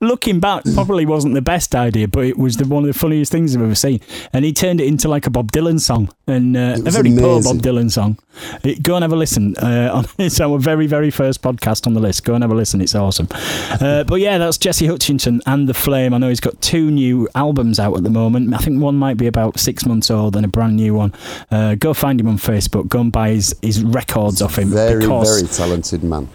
[0.00, 3.32] Looking back, probably wasn't the best idea, but it was the, one of the funniest
[3.32, 4.00] things I've ever seen.
[4.32, 7.42] And he turned it into like a Bob Dylan song, and uh, a very poor.
[7.42, 8.18] Bob Dylan song.
[8.64, 9.56] It- go and have a listen.
[9.56, 12.24] Uh, on, it's our very, very first podcast on the list.
[12.24, 12.80] Go and have a listen.
[12.80, 13.28] It's awesome.
[13.32, 16.12] Uh, but yeah, that's Jesse Hutchinson and The Flame.
[16.12, 18.52] I know he's got two new albums out at the moment.
[18.54, 21.12] I think one might be about six months old and a brand new one.
[21.50, 22.88] Uh, go find him on Facebook.
[22.88, 24.68] Go and buy his, his records off him.
[24.68, 26.28] Very, very talented man.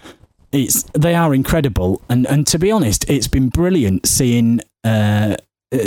[0.58, 5.36] It's they are incredible and and to be honest it's been brilliant seeing uh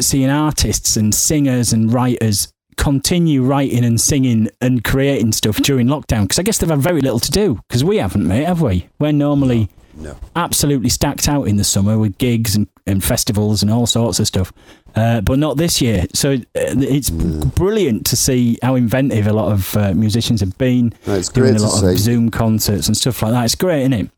[0.01, 6.23] seeing artists and singers and writers continue writing and singing and creating stuff during lockdown?
[6.23, 7.61] Because I guess they've had very little to do.
[7.69, 8.89] Because we haven't, mate, have we?
[8.99, 10.17] We're normally No.
[10.35, 14.27] absolutely stacked out in the summer with gigs and, and festivals and all sorts of
[14.27, 14.51] stuff.
[14.95, 16.05] Uh, but not this year.
[16.15, 20.95] So uh, it's brilliant to see how inventive a lot of uh, musicians have been
[21.05, 23.45] doing a lot of Zoom concerts and stuff like that.
[23.45, 24.11] It's great, isn't it?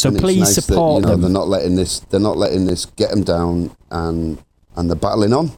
[0.00, 1.20] So And it's please nice that, support you know, them.
[1.20, 2.00] They're not letting this.
[2.00, 4.42] They're not letting this get them down, and
[4.74, 5.52] and they're battling on.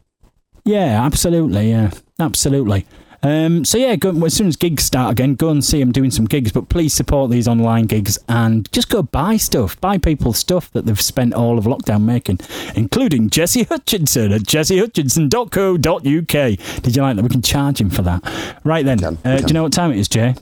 [0.64, 1.70] Yeah, absolutely.
[1.70, 2.84] Yeah, absolutely.
[3.24, 6.11] Um, so yeah, go, as soon as gigs start again, go and see them doing
[6.11, 6.51] some gigs.
[6.51, 10.86] But please support these online gigs and just go buy stuff, buy people stuff that
[10.86, 12.40] they've spent all of lockdown making,
[12.74, 16.82] including Jesse Hutchinson at jessehutchinson.co.uk.
[16.82, 17.22] Did you like that?
[17.22, 18.59] We can charge him for that.
[18.64, 20.34] Right then, can, uh, do you know what time it is, Jay?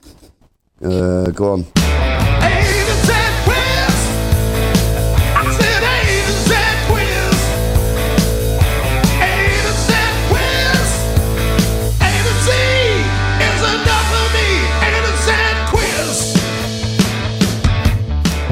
[0.83, 1.67] Uh, go on.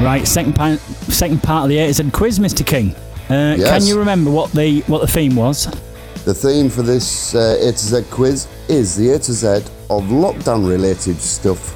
[0.01, 2.65] Right, second part, second part of the A to Z quiz, Mr.
[2.65, 2.95] King.
[3.25, 5.65] Uh, Can you remember what the what the theme was?
[6.23, 9.47] The theme for this uh, A to Z quiz is the A to Z
[9.89, 11.75] of lockdown-related stuff.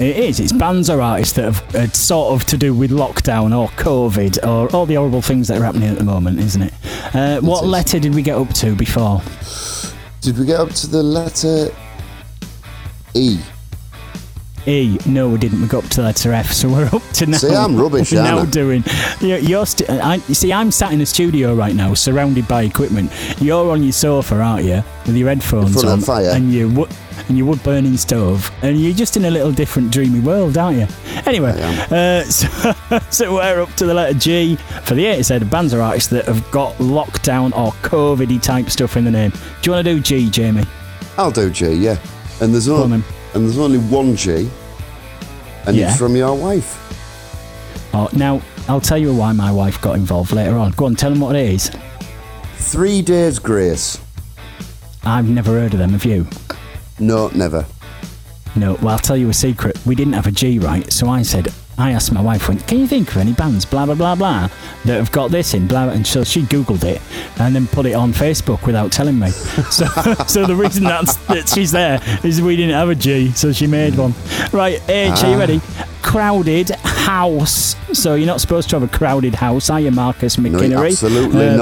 [0.00, 0.40] It is.
[0.40, 4.46] It's bands or artists that have uh, sort of to do with lockdown or COVID
[4.46, 6.74] or all the horrible things that are happening at the moment, isn't it?
[7.14, 7.70] Uh, what is.
[7.70, 9.22] letter did we get up to before?
[10.20, 11.74] Did we get up to the letter
[13.14, 13.40] E?
[14.68, 14.98] E.
[15.06, 15.62] No, we didn't.
[15.62, 17.38] We got up to letter F, so we're up to now.
[17.38, 18.46] See, I'm rubbish, We're now I?
[18.46, 18.84] doing.
[19.20, 22.62] You're, you're st- I, you see, I'm sat in the studio right now, surrounded by
[22.64, 23.10] equipment.
[23.40, 26.30] You're on your sofa, aren't you, with your headphones In front of on fire.
[26.34, 26.90] and your wood
[27.28, 30.78] and your wood burning stove, and you're just in a little different dreamy world, aren't
[30.78, 30.86] you?
[31.26, 31.52] Anyway,
[31.90, 32.48] uh, so,
[33.10, 36.10] so we're up to the letter G for the A to Z bands or artists
[36.10, 39.30] that have got lockdown or COVID type stuff in the name.
[39.30, 40.64] Do you want to do G, Jamie?
[41.16, 41.72] I'll do G.
[41.72, 41.98] Yeah.
[42.40, 43.02] And there's then.
[43.38, 44.50] And there's only one G,
[45.66, 45.88] and Yeah.
[45.90, 46.76] it's from your wife.
[47.94, 50.72] Oh, now I'll tell you why my wife got involved later on.
[50.72, 51.70] Go on, tell them what it is.
[52.56, 53.98] Three days grace.
[55.04, 55.90] I've never heard of them.
[55.92, 56.26] Have you?
[56.98, 57.64] No, never.
[58.56, 58.74] No.
[58.74, 59.78] Well, I'll tell you a secret.
[59.86, 61.52] We didn't have a G right, so I said.
[61.78, 64.48] I asked my wife, went, "Can you think of any bands, blah blah blah blah,
[64.84, 67.00] that have got this in?" Blah, and so she googled it
[67.38, 69.30] and then put it on Facebook without telling me.
[69.70, 69.86] So,
[70.26, 73.66] so the reason that's, that she's there is we didn't have a G, so she
[73.66, 74.14] made one.
[74.52, 75.60] Right, H, are you ready?
[76.02, 77.76] Crowded house.
[77.92, 80.90] So you're not supposed to have a crowded house, are you, Marcus McKinnery?
[80.92, 81.56] absolutely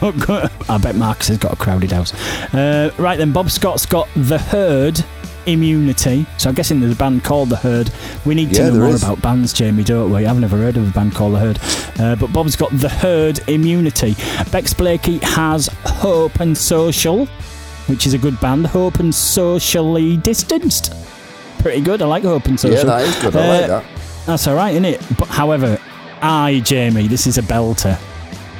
[0.00, 2.12] but- but- I bet Marcus has got a crowded house.
[2.54, 5.02] Uh, right then, Bob Scott's got the herd
[5.46, 6.26] immunity.
[6.38, 7.90] So I'm guessing there's a band called the Herd.
[8.24, 9.02] We need to Yeah, know more is.
[9.02, 10.26] about bands, Jamie, don't we?
[10.26, 11.58] I've never heard of a band called the Herd.
[11.98, 14.14] Uh, but Bob's got the Herd immunity.
[14.52, 17.26] Bex Blakey has Hope and Social,
[17.86, 18.66] which is a good band.
[18.66, 20.92] Hope and Socially Distanced.
[21.58, 22.00] Pretty good.
[22.02, 22.78] I like Hope and Social.
[22.78, 23.36] Yeah, that is good.
[23.36, 23.84] I Uh, like that.
[24.26, 25.00] That's all right, isn't it?
[25.18, 25.78] But however,
[26.22, 27.98] I, Jamie, this is a belter.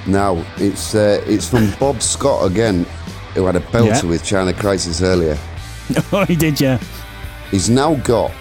[0.07, 2.87] Now it's uh, it's from Bob Scott again,
[3.35, 4.09] who had a belter Yeah.
[4.09, 5.39] with China Crisis earlier.
[6.13, 6.79] oh, he did, yeah.
[7.51, 8.33] He's now got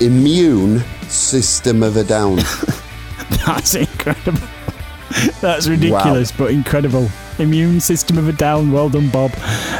[0.00, 2.36] immune system of a down.
[3.46, 4.40] That's incredible.
[5.40, 7.08] That's ridiculous, but incredible.
[7.38, 8.72] Immune system of a down.
[8.72, 9.32] Well done, Bob.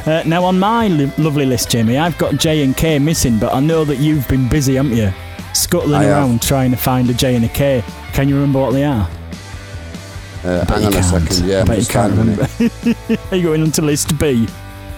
[0.06, 3.52] Uh, now, on my li- lovely list, Jamie, I've got J and K missing, but
[3.52, 5.12] I know that you've been busy, haven't you?
[5.52, 6.12] Scuttling I have.
[6.12, 7.82] around trying to find a J and a K.
[8.12, 9.08] Can you remember what they are?
[10.44, 11.04] Uh, hang on can't.
[11.04, 11.48] second.
[11.48, 12.46] Yeah, I bet you can't remember.
[13.30, 14.46] Are you going on to list B?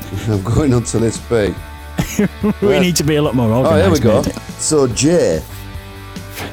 [0.29, 1.55] I'm going on to list B.
[2.63, 2.81] We Yeah.
[2.81, 4.23] need to be a lot more Oh, here we go.
[4.23, 4.35] mate.
[4.59, 5.43] So J,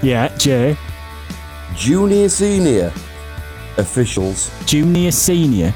[0.02, 0.78] Yeah, J.
[1.76, 2.92] junior, senior
[3.78, 5.74] officials, Junior, senior.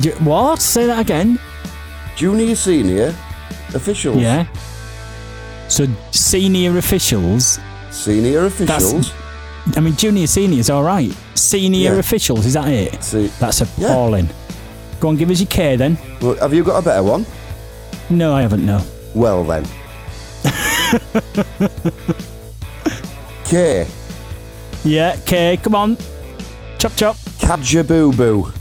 [0.00, 0.60] J- what?
[0.60, 1.38] Say that again.
[2.16, 3.14] junior, senior
[3.74, 4.46] officials, Yeah.
[5.68, 7.58] So, senior officials
[7.90, 9.12] senior officials.
[9.76, 11.12] I mean, junior, senior is all right.
[11.34, 11.98] Senior Yeah.
[11.98, 13.02] officials, is that it?
[13.02, 14.28] See, That's appalling.
[15.00, 15.98] Go on, give us your K then.
[16.20, 17.26] well, have you got a better one?
[18.10, 18.64] No, I haven't.
[18.64, 18.80] No.
[19.14, 19.64] Well then.
[23.44, 23.86] K,
[24.84, 25.56] Yeah, K.
[25.62, 25.96] Come on.
[26.78, 27.16] Chop chop.
[27.40, 28.52] Kadja Boo.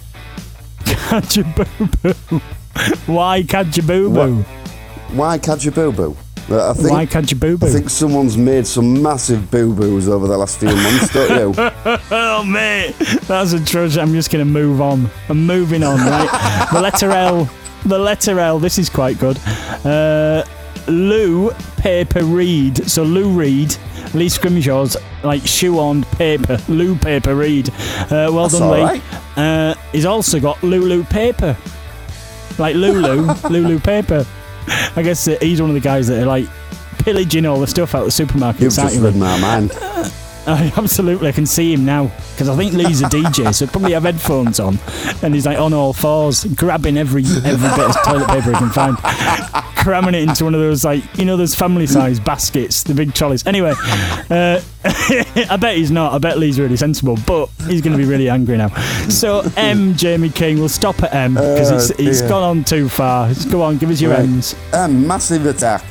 [0.85, 2.41] Kadjaboo
[3.07, 4.43] Why Kadjaboo Boo?
[5.15, 6.17] Why Kadja Boo Boo?
[6.49, 7.57] I think Why boo?
[7.61, 11.71] I think someone's made some massive boo boos over the last few months, don't you?
[12.11, 12.93] Oh mate,
[13.27, 13.97] that's atrocious.
[13.97, 15.09] I'm just gonna move on.
[15.29, 16.67] I'm moving on, right?
[16.71, 17.49] the letter L.
[17.85, 18.59] The letter L.
[18.59, 19.37] This is quite good.
[19.85, 20.43] Uh,
[20.87, 22.89] Lou Paper Reed.
[22.89, 23.75] So Lou Reed,
[24.13, 26.59] Lee Scrimgeour's like shoe on paper.
[26.67, 27.69] Lou Paper Reed.
[27.69, 28.83] Uh, well That's done, all Lee.
[28.83, 29.01] right.
[29.37, 31.57] Uh, he's also got Lulu Paper.
[32.59, 34.25] like Lulu, Lulu paper.
[34.95, 36.47] I guess uh, he's one of the guys that are like
[36.99, 38.61] pillaging all the stuff out of the supermarket.
[38.61, 39.71] You've just read my mind.
[40.47, 43.93] I absolutely I can see him now because I think Lee's a DJ, so probably
[43.93, 44.77] have headphones on,
[45.23, 48.69] and he's like on all fours, grabbing every every bit of toilet paper he can
[48.69, 48.95] find,
[49.85, 53.13] cramming it into one of those like you know those family size baskets, the big
[53.13, 53.45] trolleys.
[53.45, 53.71] Anyway,
[54.31, 56.11] uh, I bet he's not.
[56.13, 58.69] I bet Lee's really sensible, but he's going to be really angry now.
[59.09, 62.29] So M, Jamie King, we'll stop at M because Oh, it's, it's dear.
[62.29, 63.31] gone on too far.
[63.51, 64.21] Go on, give us your Right.
[64.21, 64.55] M's.
[64.73, 65.83] Um, massive attack.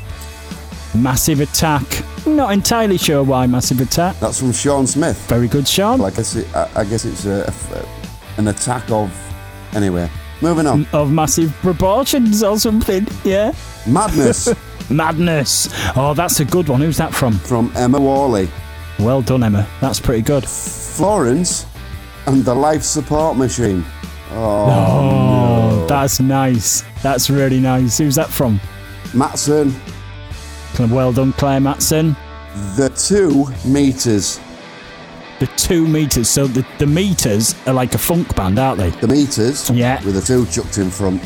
[0.95, 1.85] Massive attack.
[2.27, 4.19] Not entirely sure why massive attack.
[4.19, 5.17] That's from Sean Smith.
[5.29, 6.01] Very good, Sean.
[6.01, 9.13] Like I guess, it, I, I guess it's a, a- an attack of.
[9.75, 10.09] Anyway,
[10.45, 10.87] moving on.
[10.93, 13.07] of massive proportions or something.
[13.25, 13.53] Yeah.
[13.87, 14.49] Madness
[14.91, 15.69] Madness.
[15.97, 16.81] Oh, that's a good one.
[16.81, 17.33] Who's that from?
[17.39, 18.49] from Emma Worley.
[18.99, 19.67] Well done, Emma.
[19.81, 20.45] That's pretty good.
[20.47, 21.67] Florence
[22.27, 23.83] and the Life Support Machine.
[24.33, 24.67] Oh,
[25.83, 26.85] oh that's nice.
[27.03, 27.99] That's really nice.
[27.99, 28.61] Who's that from?
[29.15, 29.75] Matson,
[30.79, 32.15] Well done, Claire Matson.
[32.77, 34.39] the two meters.
[35.45, 36.31] The two meters.
[36.31, 38.89] So the, the meters are like a funk band, aren't they?
[38.89, 39.69] The meters.
[39.69, 40.03] Yeah.
[40.03, 41.23] With the two chucked in front.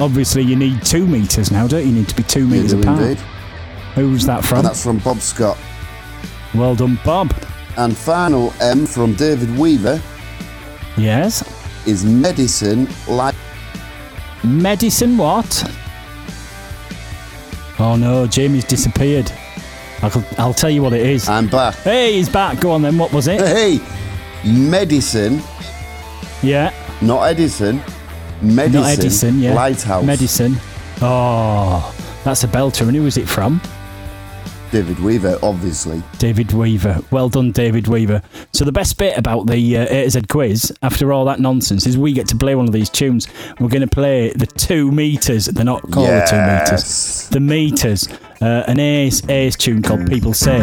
[0.00, 1.88] Obviously, you need two meters now, don't you?
[1.88, 3.02] You need to be two meters do apart.
[3.02, 3.18] indeed.
[3.94, 4.58] Who's that from?
[4.60, 5.58] And that's from Bob Scott.
[6.54, 7.34] Well done, Bob.
[7.76, 10.00] And final M from David Weaver
[10.96, 11.44] Yes.
[11.86, 13.34] is medicine like
[14.44, 15.62] Medicine what?
[17.78, 19.30] Oh no, Jamie's disappeared.
[20.02, 21.28] I'll, I'll tell you what it is.
[21.28, 21.74] I'm back.
[21.76, 22.60] Hey, he's back.
[22.60, 22.98] Go on then.
[22.98, 23.40] What was it?
[23.40, 23.80] Hey,
[24.44, 25.40] medicine,
[26.42, 26.72] Yeah.
[27.02, 27.82] not Edison.
[28.42, 28.72] Medicine.
[28.80, 29.54] Not Edison, yeah.
[29.54, 30.04] Lighthouse.
[30.04, 30.56] Medicine.
[31.00, 31.94] Oh,
[32.24, 32.82] that's a belter.
[32.86, 33.60] And who was it from?
[34.72, 36.02] David Weaver, obviously.
[36.18, 37.00] David Weaver.
[37.10, 38.20] Well done, David Weaver.
[38.52, 41.86] So the best bit about the uh, A to Z quiz, after all that nonsense,
[41.86, 43.28] is we get to play one of these tunes.
[43.60, 45.46] We're going to play the two meters.
[45.46, 46.70] They're not called the two meters.
[46.72, 47.28] Yes.
[47.28, 48.08] The meters.
[48.40, 50.60] Uh, an Ace Ace tune called People Say.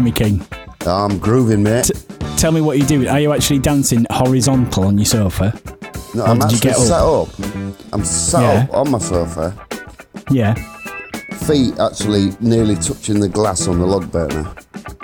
[0.00, 0.46] Groove on there, Jamie King?
[0.86, 1.90] I'm grooving, mate.
[2.36, 3.06] Tell me what you do.
[3.08, 5.52] Are you actually dancing horizontal on your sofa?
[6.14, 7.28] No, Or I'm actually sat up?
[7.28, 7.28] up.
[7.92, 8.62] I'm sat Yeah.
[8.64, 9.54] up on my sofa,
[10.30, 10.54] Yeah.
[11.46, 14.46] feet actually nearly touching the glass on the log burner.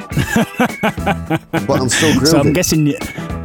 [1.67, 2.27] but I'm still grooving.
[2.27, 2.97] So I'm guessing you,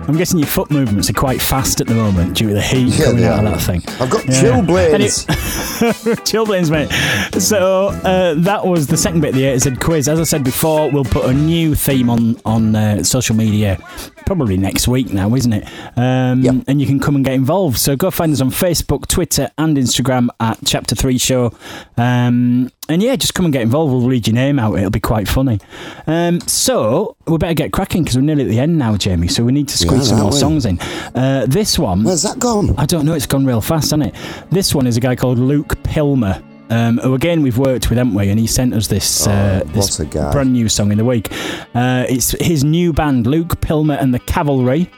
[0.07, 2.97] I'm guessing your foot movements are quite fast at the moment due to the heat
[2.99, 3.81] Yeah, coming out of that thing.
[4.01, 4.33] I've got Yeah.
[6.25, 6.69] chilblains.
[6.69, 7.41] mate.
[7.41, 10.07] So uh, that was the second bit of the A to Z quiz.
[10.07, 13.77] As I said before, we'll put a new theme on on uh, social media
[14.25, 15.63] probably next week now, isn't it?
[15.95, 16.55] Um, Yep.
[16.67, 17.77] And you can come and get involved.
[17.77, 21.53] So go find us on Facebook, Twitter, and Instagram at Chapter Three Show.
[21.97, 23.93] Um, and yeah, just come and get involved.
[23.93, 24.75] We'll read your name out.
[24.77, 25.59] It'll be quite funny.
[26.07, 29.27] Um, so we better get cracking because we're nearly at the end now, Jamie.
[29.27, 30.79] So we need to squeeze are, some more songs in.
[31.15, 32.03] Uh, this one.
[32.03, 32.75] Where's that gone?
[32.77, 33.13] I don't know.
[33.13, 34.15] It's gone real fast, hasn't it?
[34.51, 36.43] This one is a guy called Luke Pilmer.
[36.69, 38.29] Um, who again we've worked with, haven't we?
[38.29, 40.31] And he sent us this, uh, Oh, this a guy.
[40.31, 41.29] brand new song in the week.
[41.75, 44.89] Uh, it's his new band, Luke Pilmer and the Cavalry,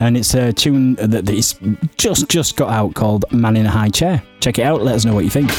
[0.00, 1.58] and it's a tune that that he's
[1.96, 4.82] just just got out called "Man in a High Chair." Check it out.
[4.82, 5.50] Let us know what you think.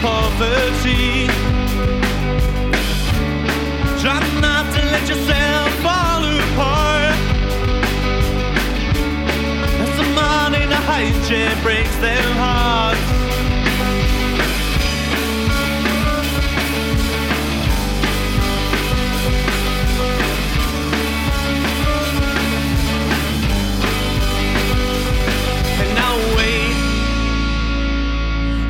[0.00, 1.26] Poverty,
[4.00, 7.16] try not to let yourself fall apart.
[9.82, 13.18] As the man in a high chair breaks their hearts.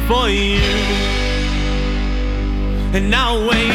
[0.09, 0.78] For you.
[2.99, 3.69] And I'll wait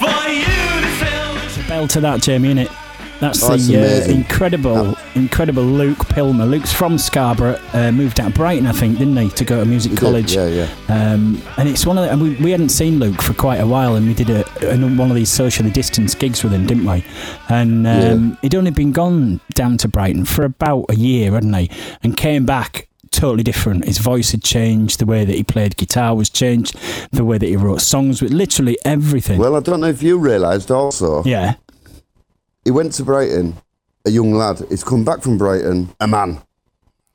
[0.00, 2.74] for you to tell the Bell to that, Jamie, innit?
[3.20, 4.16] That's Oh, it's the uh, amazing.
[4.16, 6.50] incredible, incredible Luke Pilmer.
[6.50, 9.64] Luke's from Scarborough, uh, moved out of Brighton, I think, didn't he, to go to
[9.64, 10.34] music He did, college?
[10.34, 10.68] Yeah, yeah.
[10.88, 13.66] Um, and it's one of the, and we, we hadn't seen Luke for quite a
[13.66, 16.84] while, and we did a, a one of these socially distanced gigs with him, didn't
[16.84, 17.04] we?
[17.48, 21.70] And um, he'd only been gone down to Brighton for about a year, hadn't he?
[22.02, 23.84] And came back totally different.
[23.84, 26.76] His voice had changed, the way that he played guitar was changed,
[27.10, 29.38] the way that he wrote songs, with literally everything.
[29.38, 31.54] Well, I don't know if you realised also, yeah,
[32.64, 33.56] he went to Brighton,
[34.04, 34.62] a young lad.
[34.68, 36.42] He's come back from Brighton, a man.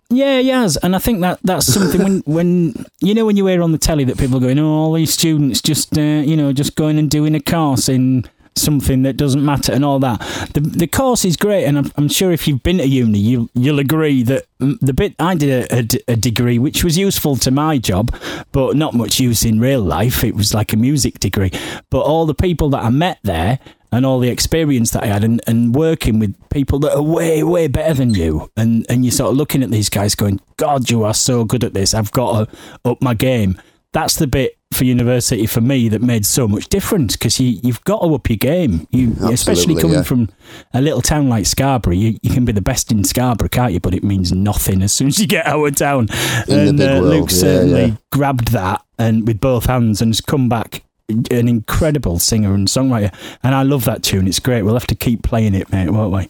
[0.09, 3.47] Yeah, he has, and I think that that's something when when you know when you
[3.47, 6.35] hear on the telly that people are going, oh, all these students just uh, you
[6.35, 8.25] know just going and doing a course in
[8.55, 10.19] something that doesn't matter and all that.
[10.53, 13.49] The the course is great, and I'm, I'm sure if you've been to uni, you
[13.53, 18.15] you'll agree that the bit I did a degree which was useful to my job,
[18.51, 20.23] but not much use in real life.
[20.23, 21.51] It was like a music degree,
[21.89, 23.59] but all the people that I met there
[23.93, 27.43] and all the experience that I had and, and working with people that are way,
[27.43, 28.49] way better than you.
[28.57, 31.63] And, and you're sort of looking at these guys going, God, you are so good
[31.63, 31.93] at this.
[31.93, 32.57] I've got to
[32.89, 33.61] up my game.
[33.91, 37.83] That's the bit for university for me that made so much difference because you, you've
[37.83, 38.87] got to up your game.
[38.91, 40.03] You, especially coming yeah.
[40.03, 40.29] from
[40.73, 43.79] a little town like Scarborough, you, you can be the best in Scarborough, can't you?
[43.79, 46.07] But it means nothing as soon as you get out of town.
[46.47, 47.95] In and uh, Luke certainly yeah.
[48.11, 53.13] grabbed that and with both hands and has come back an incredible singer and songwriter.
[53.43, 54.27] And I love that tune.
[54.27, 54.63] It's great.
[54.63, 56.29] We'll have to keep playing it, mate, won't we?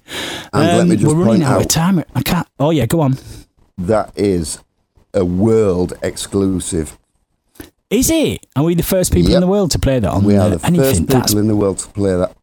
[0.51, 2.03] And let me just we're running point out, of time.
[2.15, 2.47] I can't.
[2.59, 3.17] Oh yeah, go on.
[3.77, 4.59] That is
[5.13, 6.97] a world exclusive.
[7.93, 8.47] Is it?
[8.55, 10.57] Are we the first people in the world to play that on We uh, are
[10.57, 10.83] the anything?
[10.83, 12.35] first people That's in the world to play that.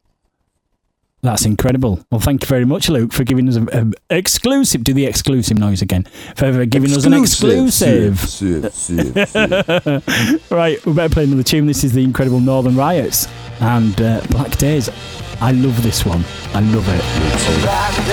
[1.23, 2.03] That's incredible.
[2.11, 4.85] Well, thank you very much, Luke, for giving us an exclusive.
[4.85, 6.05] Do the exclusive noise again.
[6.37, 8.23] For for giving us an exclusive.
[8.23, 10.47] Exclusive, exclusive, exclusive.
[10.51, 11.67] Right, we better play another tune.
[11.67, 13.27] This is the incredible Northern Riots
[13.59, 14.89] and uh, Black Days.
[15.41, 16.25] I love this one.
[16.55, 18.11] I love it.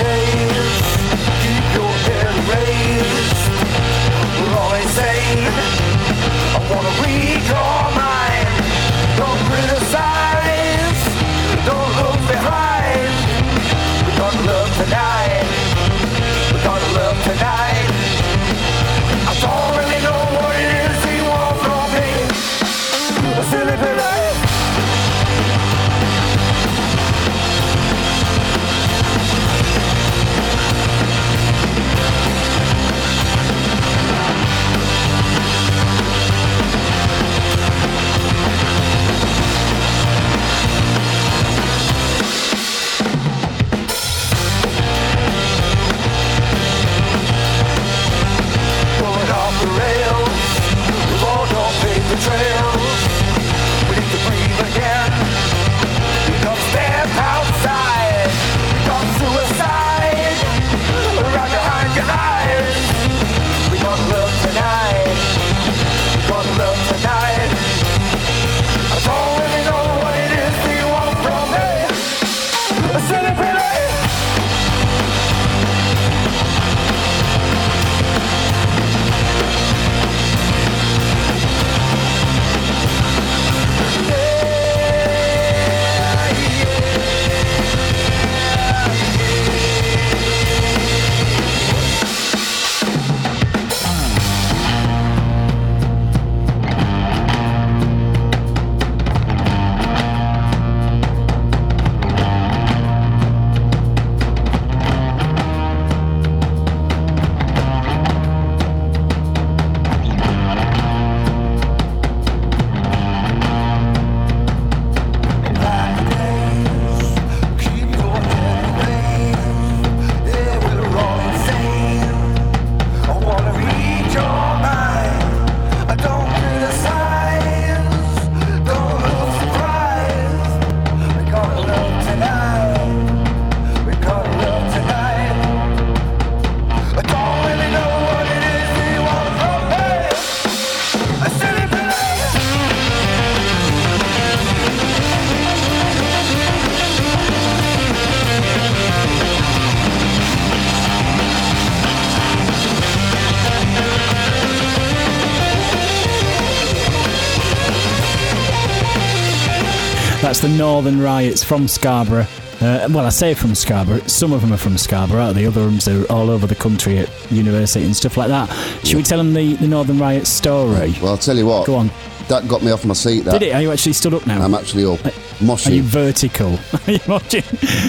[160.68, 162.26] Northern Riots from Scarborough.
[162.60, 164.00] Uh, well, I say from Scarborough.
[164.00, 165.32] Some of them are from Scarborough.
[165.32, 168.50] The other ones are all over the country at university and stuff like that.
[168.84, 170.92] Should we tell them the, the Northern Riots story?
[171.00, 171.66] well, I'll tell you what.
[171.66, 171.90] Go on.
[172.28, 173.20] That got me off my seat.
[173.22, 173.40] That.
[173.40, 173.54] Did it?
[173.54, 174.42] Are you actually stood up now?
[174.42, 175.02] I'm actually up.
[175.06, 175.10] Are
[175.40, 175.76] Moshing.
[175.76, 176.58] you vertical?
[176.86, 177.40] Are you watching?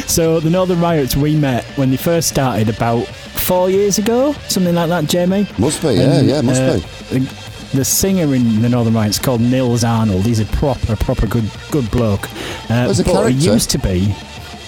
[0.08, 4.74] So the Northern Riots we met when they first started about four years ago, something
[4.74, 5.46] like that, Jamie.
[5.58, 6.80] Must be, yeah, And, yeah, must uh,
[7.12, 7.28] be.
[7.74, 10.26] The, singer in the Northern Riots called Nils Arnold.
[10.26, 12.28] He's a proper, proper good, good bloke.
[12.70, 13.32] Uh, he's a but he character.
[13.54, 14.00] used to be.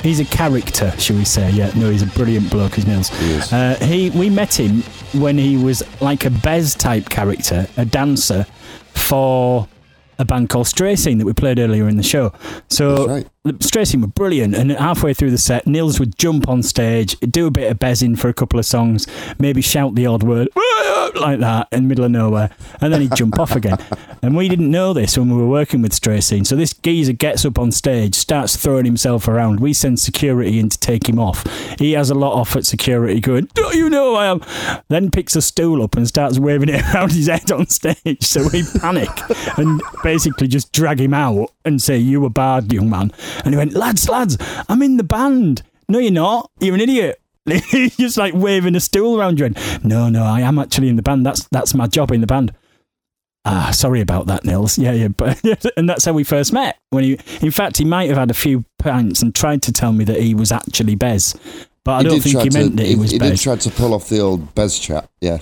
[0.03, 1.51] He's a character, shall we say?
[1.51, 2.77] Yeah, no, he's a brilliant bloke.
[2.77, 3.09] Is Nils.
[3.09, 3.53] He is.
[3.53, 4.81] Uh, he, we met him
[5.19, 8.45] when he was like a Bez type character, a dancer
[8.93, 9.67] for
[10.17, 12.33] a band called Stray Scene that we played earlier in the show.
[12.69, 16.47] So That's the Stray Scene were brilliant, and halfway through the set, Nils would jump
[16.47, 19.07] on stage, do a bit of bezzing for a couple of songs,
[19.39, 20.47] maybe shout the odd word
[21.15, 23.77] like that in the middle of nowhere, and then he'd jump off again.
[24.23, 26.45] And we didn't know this when we were working with Stray Scene.
[26.45, 29.59] So this geezer gets up on stage, starts throwing himself around.
[29.59, 31.43] We send security in to take him off.
[31.79, 34.43] He has a lot off at security, going, "Don't you know I am?"
[34.89, 38.21] Then picks a stool up and starts waving it around his head on stage.
[38.21, 39.09] So we panic
[39.57, 43.11] and basically just drag him out and say, "You were bad, young man."
[43.45, 44.37] And he went, "Lads, lads,
[44.69, 46.49] I'm in the band." No, you're not.
[46.59, 47.19] You're an idiot.
[47.45, 49.47] He's just like waving a stool around you.
[49.47, 51.25] And, no, no, I am actually in the band.
[51.25, 52.53] That's that's my job in the band.
[53.43, 54.77] Ah, sorry about that, Nils.
[54.81, 55.41] Yeah, yeah, but
[55.77, 56.77] and that's how we first met.
[56.91, 59.91] When he, in fact, he might have had a few pints and tried to tell
[59.91, 61.35] me that he was actually Bez,
[61.83, 63.69] but I He don't think he to- meant that he, was He did try to
[63.71, 65.09] pull off the old Bez chat.
[65.19, 65.39] Yeah.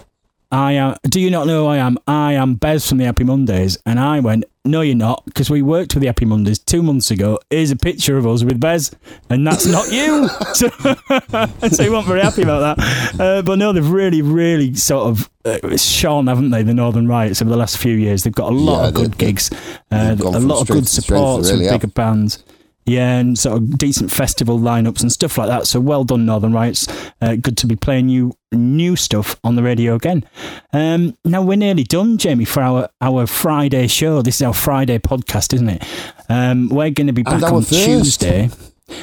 [0.52, 0.96] I am.
[1.04, 1.98] Do you not know who I am?
[2.08, 3.78] I am Bez from the Happy Mondays.
[3.86, 7.12] And I went, No, you're not, because we worked with the Happy Mondays two months
[7.12, 7.38] ago.
[7.52, 8.90] Here's a picture of us with Bez,
[9.30, 10.28] and that's not you.
[10.54, 10.68] so,
[11.70, 13.20] so he wasn't very happy about that.
[13.20, 17.42] Uh, but no, they've really, really sort of uh, shone, haven't they, the Northern Riots
[17.44, 18.24] over the last few years?
[18.24, 19.52] They've got a lot Yeah, of good gigs,
[19.92, 21.82] uh, a lot of good to strength, support they from really have.
[21.82, 22.44] bigger bands.
[22.90, 25.68] Yeah, and sort of decent festival lineups and stuff like that.
[25.68, 26.88] So well done, Northern Riots.
[27.22, 30.26] Uh, good to be playing you new stuff on the radio again.
[30.74, 34.24] Um, now we're nearly done, Jamie, for our, our Friday show.
[34.24, 35.84] This is our Friday podcast, isn't it?
[36.30, 37.86] Um, we're going to be back on first.
[37.86, 38.50] Tuesday.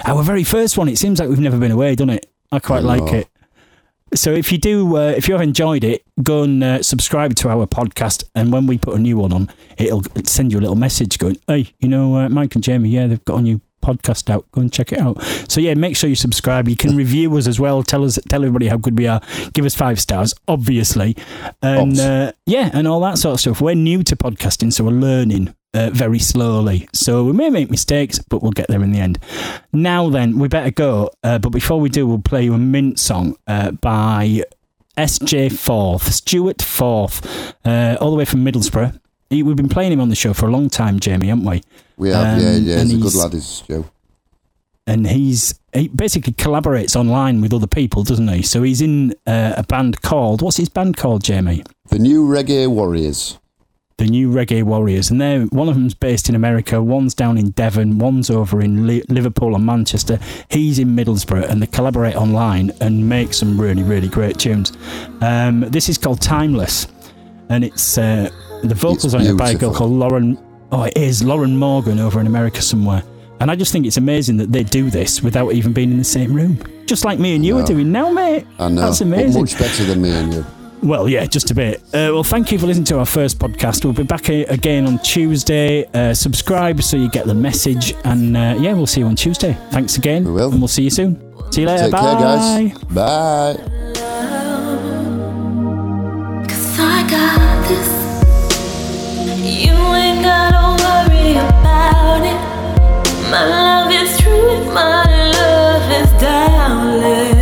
[0.04, 0.88] Our very first one.
[0.88, 2.26] It seems like we've never been away, doesn't it?
[2.50, 3.28] I quite like it.
[4.14, 7.50] So if you do, uh, if you have enjoyed it, go and uh, subscribe to
[7.50, 10.76] our podcast, and when we put a new one on, it'll send you a little
[10.76, 14.28] message going, "Hey, you know, uh, Mike and Jamie, yeah, they've got a new podcast
[14.30, 14.50] out.
[14.52, 16.68] Go and check it out." So yeah, make sure you subscribe.
[16.68, 17.82] You can review us as well.
[17.82, 19.20] Tell us, tell everybody how good we are.
[19.52, 21.16] Give us five stars, obviously,
[21.62, 23.60] and uh, yeah, and all that sort of stuff.
[23.60, 25.54] We're new to podcasting, so we're learning.
[25.74, 29.18] Uh, very slowly, so we may make mistakes, but we'll get there in the end.
[29.74, 31.10] Now then, we better go.
[31.22, 34.42] Uh, but before we do, we'll play you a mint song uh, by
[34.96, 38.98] SJ Forth, Stuart Forth, uh, all the way from Middlesbrough.
[39.30, 41.62] He, we've been playing him on the show for a long time, Jamie, haven't we?
[41.96, 42.82] We have, Um, yeah, yeah.
[42.82, 43.84] He's a good lad, is Stu.
[44.88, 48.42] And he's he basically collaborates online with other people, doesn't he?
[48.42, 51.64] So he's in uh, a band called what's his band called, Jamie?
[51.88, 53.36] The new Reggae Warriors.
[53.98, 57.50] the new Reggae Warriors, and they're one of them's based in America, one's down in
[57.50, 60.20] Devon, one's over in Li- Liverpool and Manchester.
[60.50, 64.72] He's in Middlesbrough, and they collaborate online and make some really, really great tunes.
[65.20, 66.86] Um, this is called Timeless,
[67.48, 68.28] and it's uh,
[68.62, 70.38] the vocals on it are by a girl called Lauren.
[70.72, 73.02] Oh, it is Lauren Morgan over in America somewhere.
[73.40, 76.04] And I just think it's amazing that they do this without even being in the
[76.04, 78.46] same room, just like me and you are doing now, mate.
[78.58, 78.80] I know.
[78.80, 79.42] That's but amazing.
[79.42, 80.46] Much better than me and you.
[80.82, 81.80] Well, yeah, just a bit.
[81.88, 83.84] Uh, well, thank you for listening to our first podcast.
[83.84, 85.84] We'll be back a- again on Tuesday.
[85.92, 87.94] Uh, subscribe so you get the message.
[88.04, 89.56] And uh, yeah, we'll see you on Tuesday.
[89.70, 90.24] Thanks again.
[90.24, 90.50] We will.
[90.50, 91.20] And we'll see you soon.
[91.52, 91.84] See you later.
[91.84, 92.00] Take Bye.
[92.00, 92.84] care, guys.
[92.94, 93.92] Bye.
[103.30, 107.35] My love is true, my love is doubtless.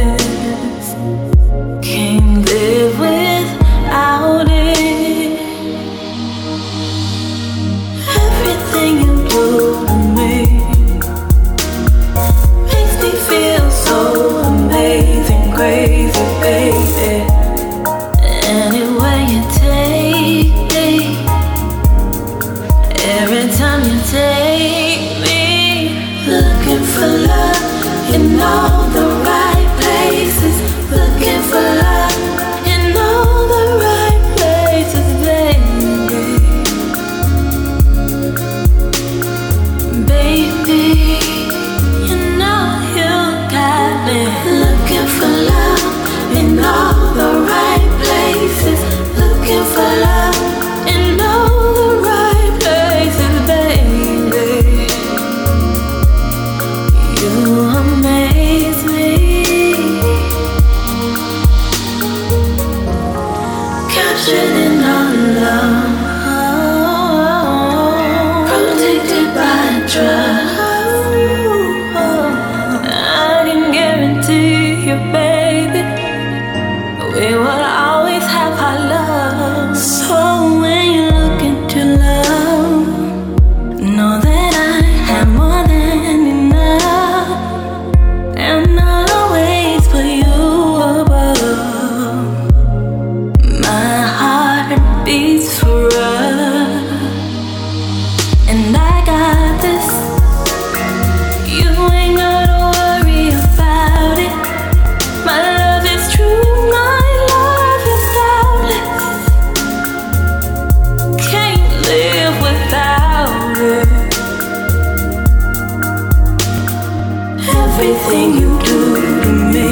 [117.87, 119.69] Everything you do to me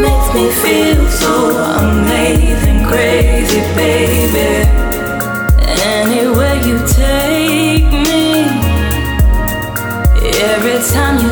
[0.00, 1.34] makes me feel so
[1.76, 4.66] amazing, crazy, baby.
[5.84, 8.48] Anywhere you take me.
[10.40, 11.30] Every time you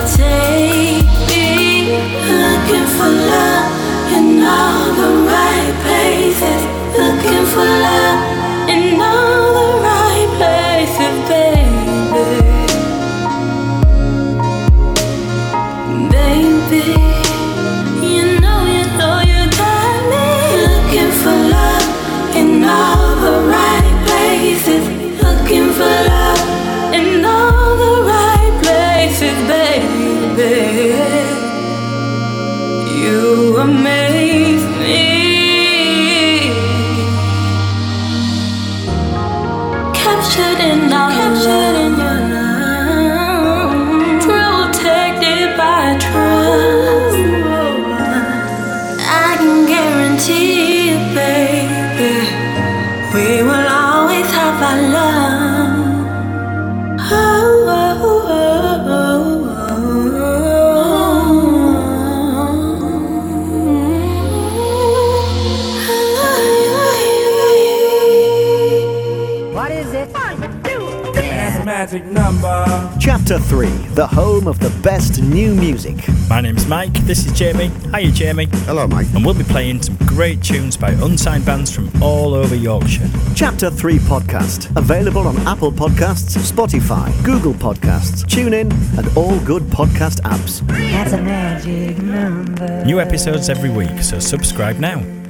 [72.02, 75.94] Chapter 3 The home of the best new music.
[76.28, 77.70] My name's Mike, this is Jamie.
[77.94, 78.48] Hiya, Jamie.
[78.66, 79.06] Hello, Mike.
[79.14, 83.08] And we'll be playing some great tunes by unsigned bands from all over Yorkshire.
[83.36, 84.76] Chapter 3 podcast.
[84.76, 90.66] Available on Apple Podcasts, Spotify, Google Podcasts, TuneIn, and all good podcast apps.
[90.66, 92.84] That's a magic number.
[92.84, 95.21] New episodes every week, so subscribe now.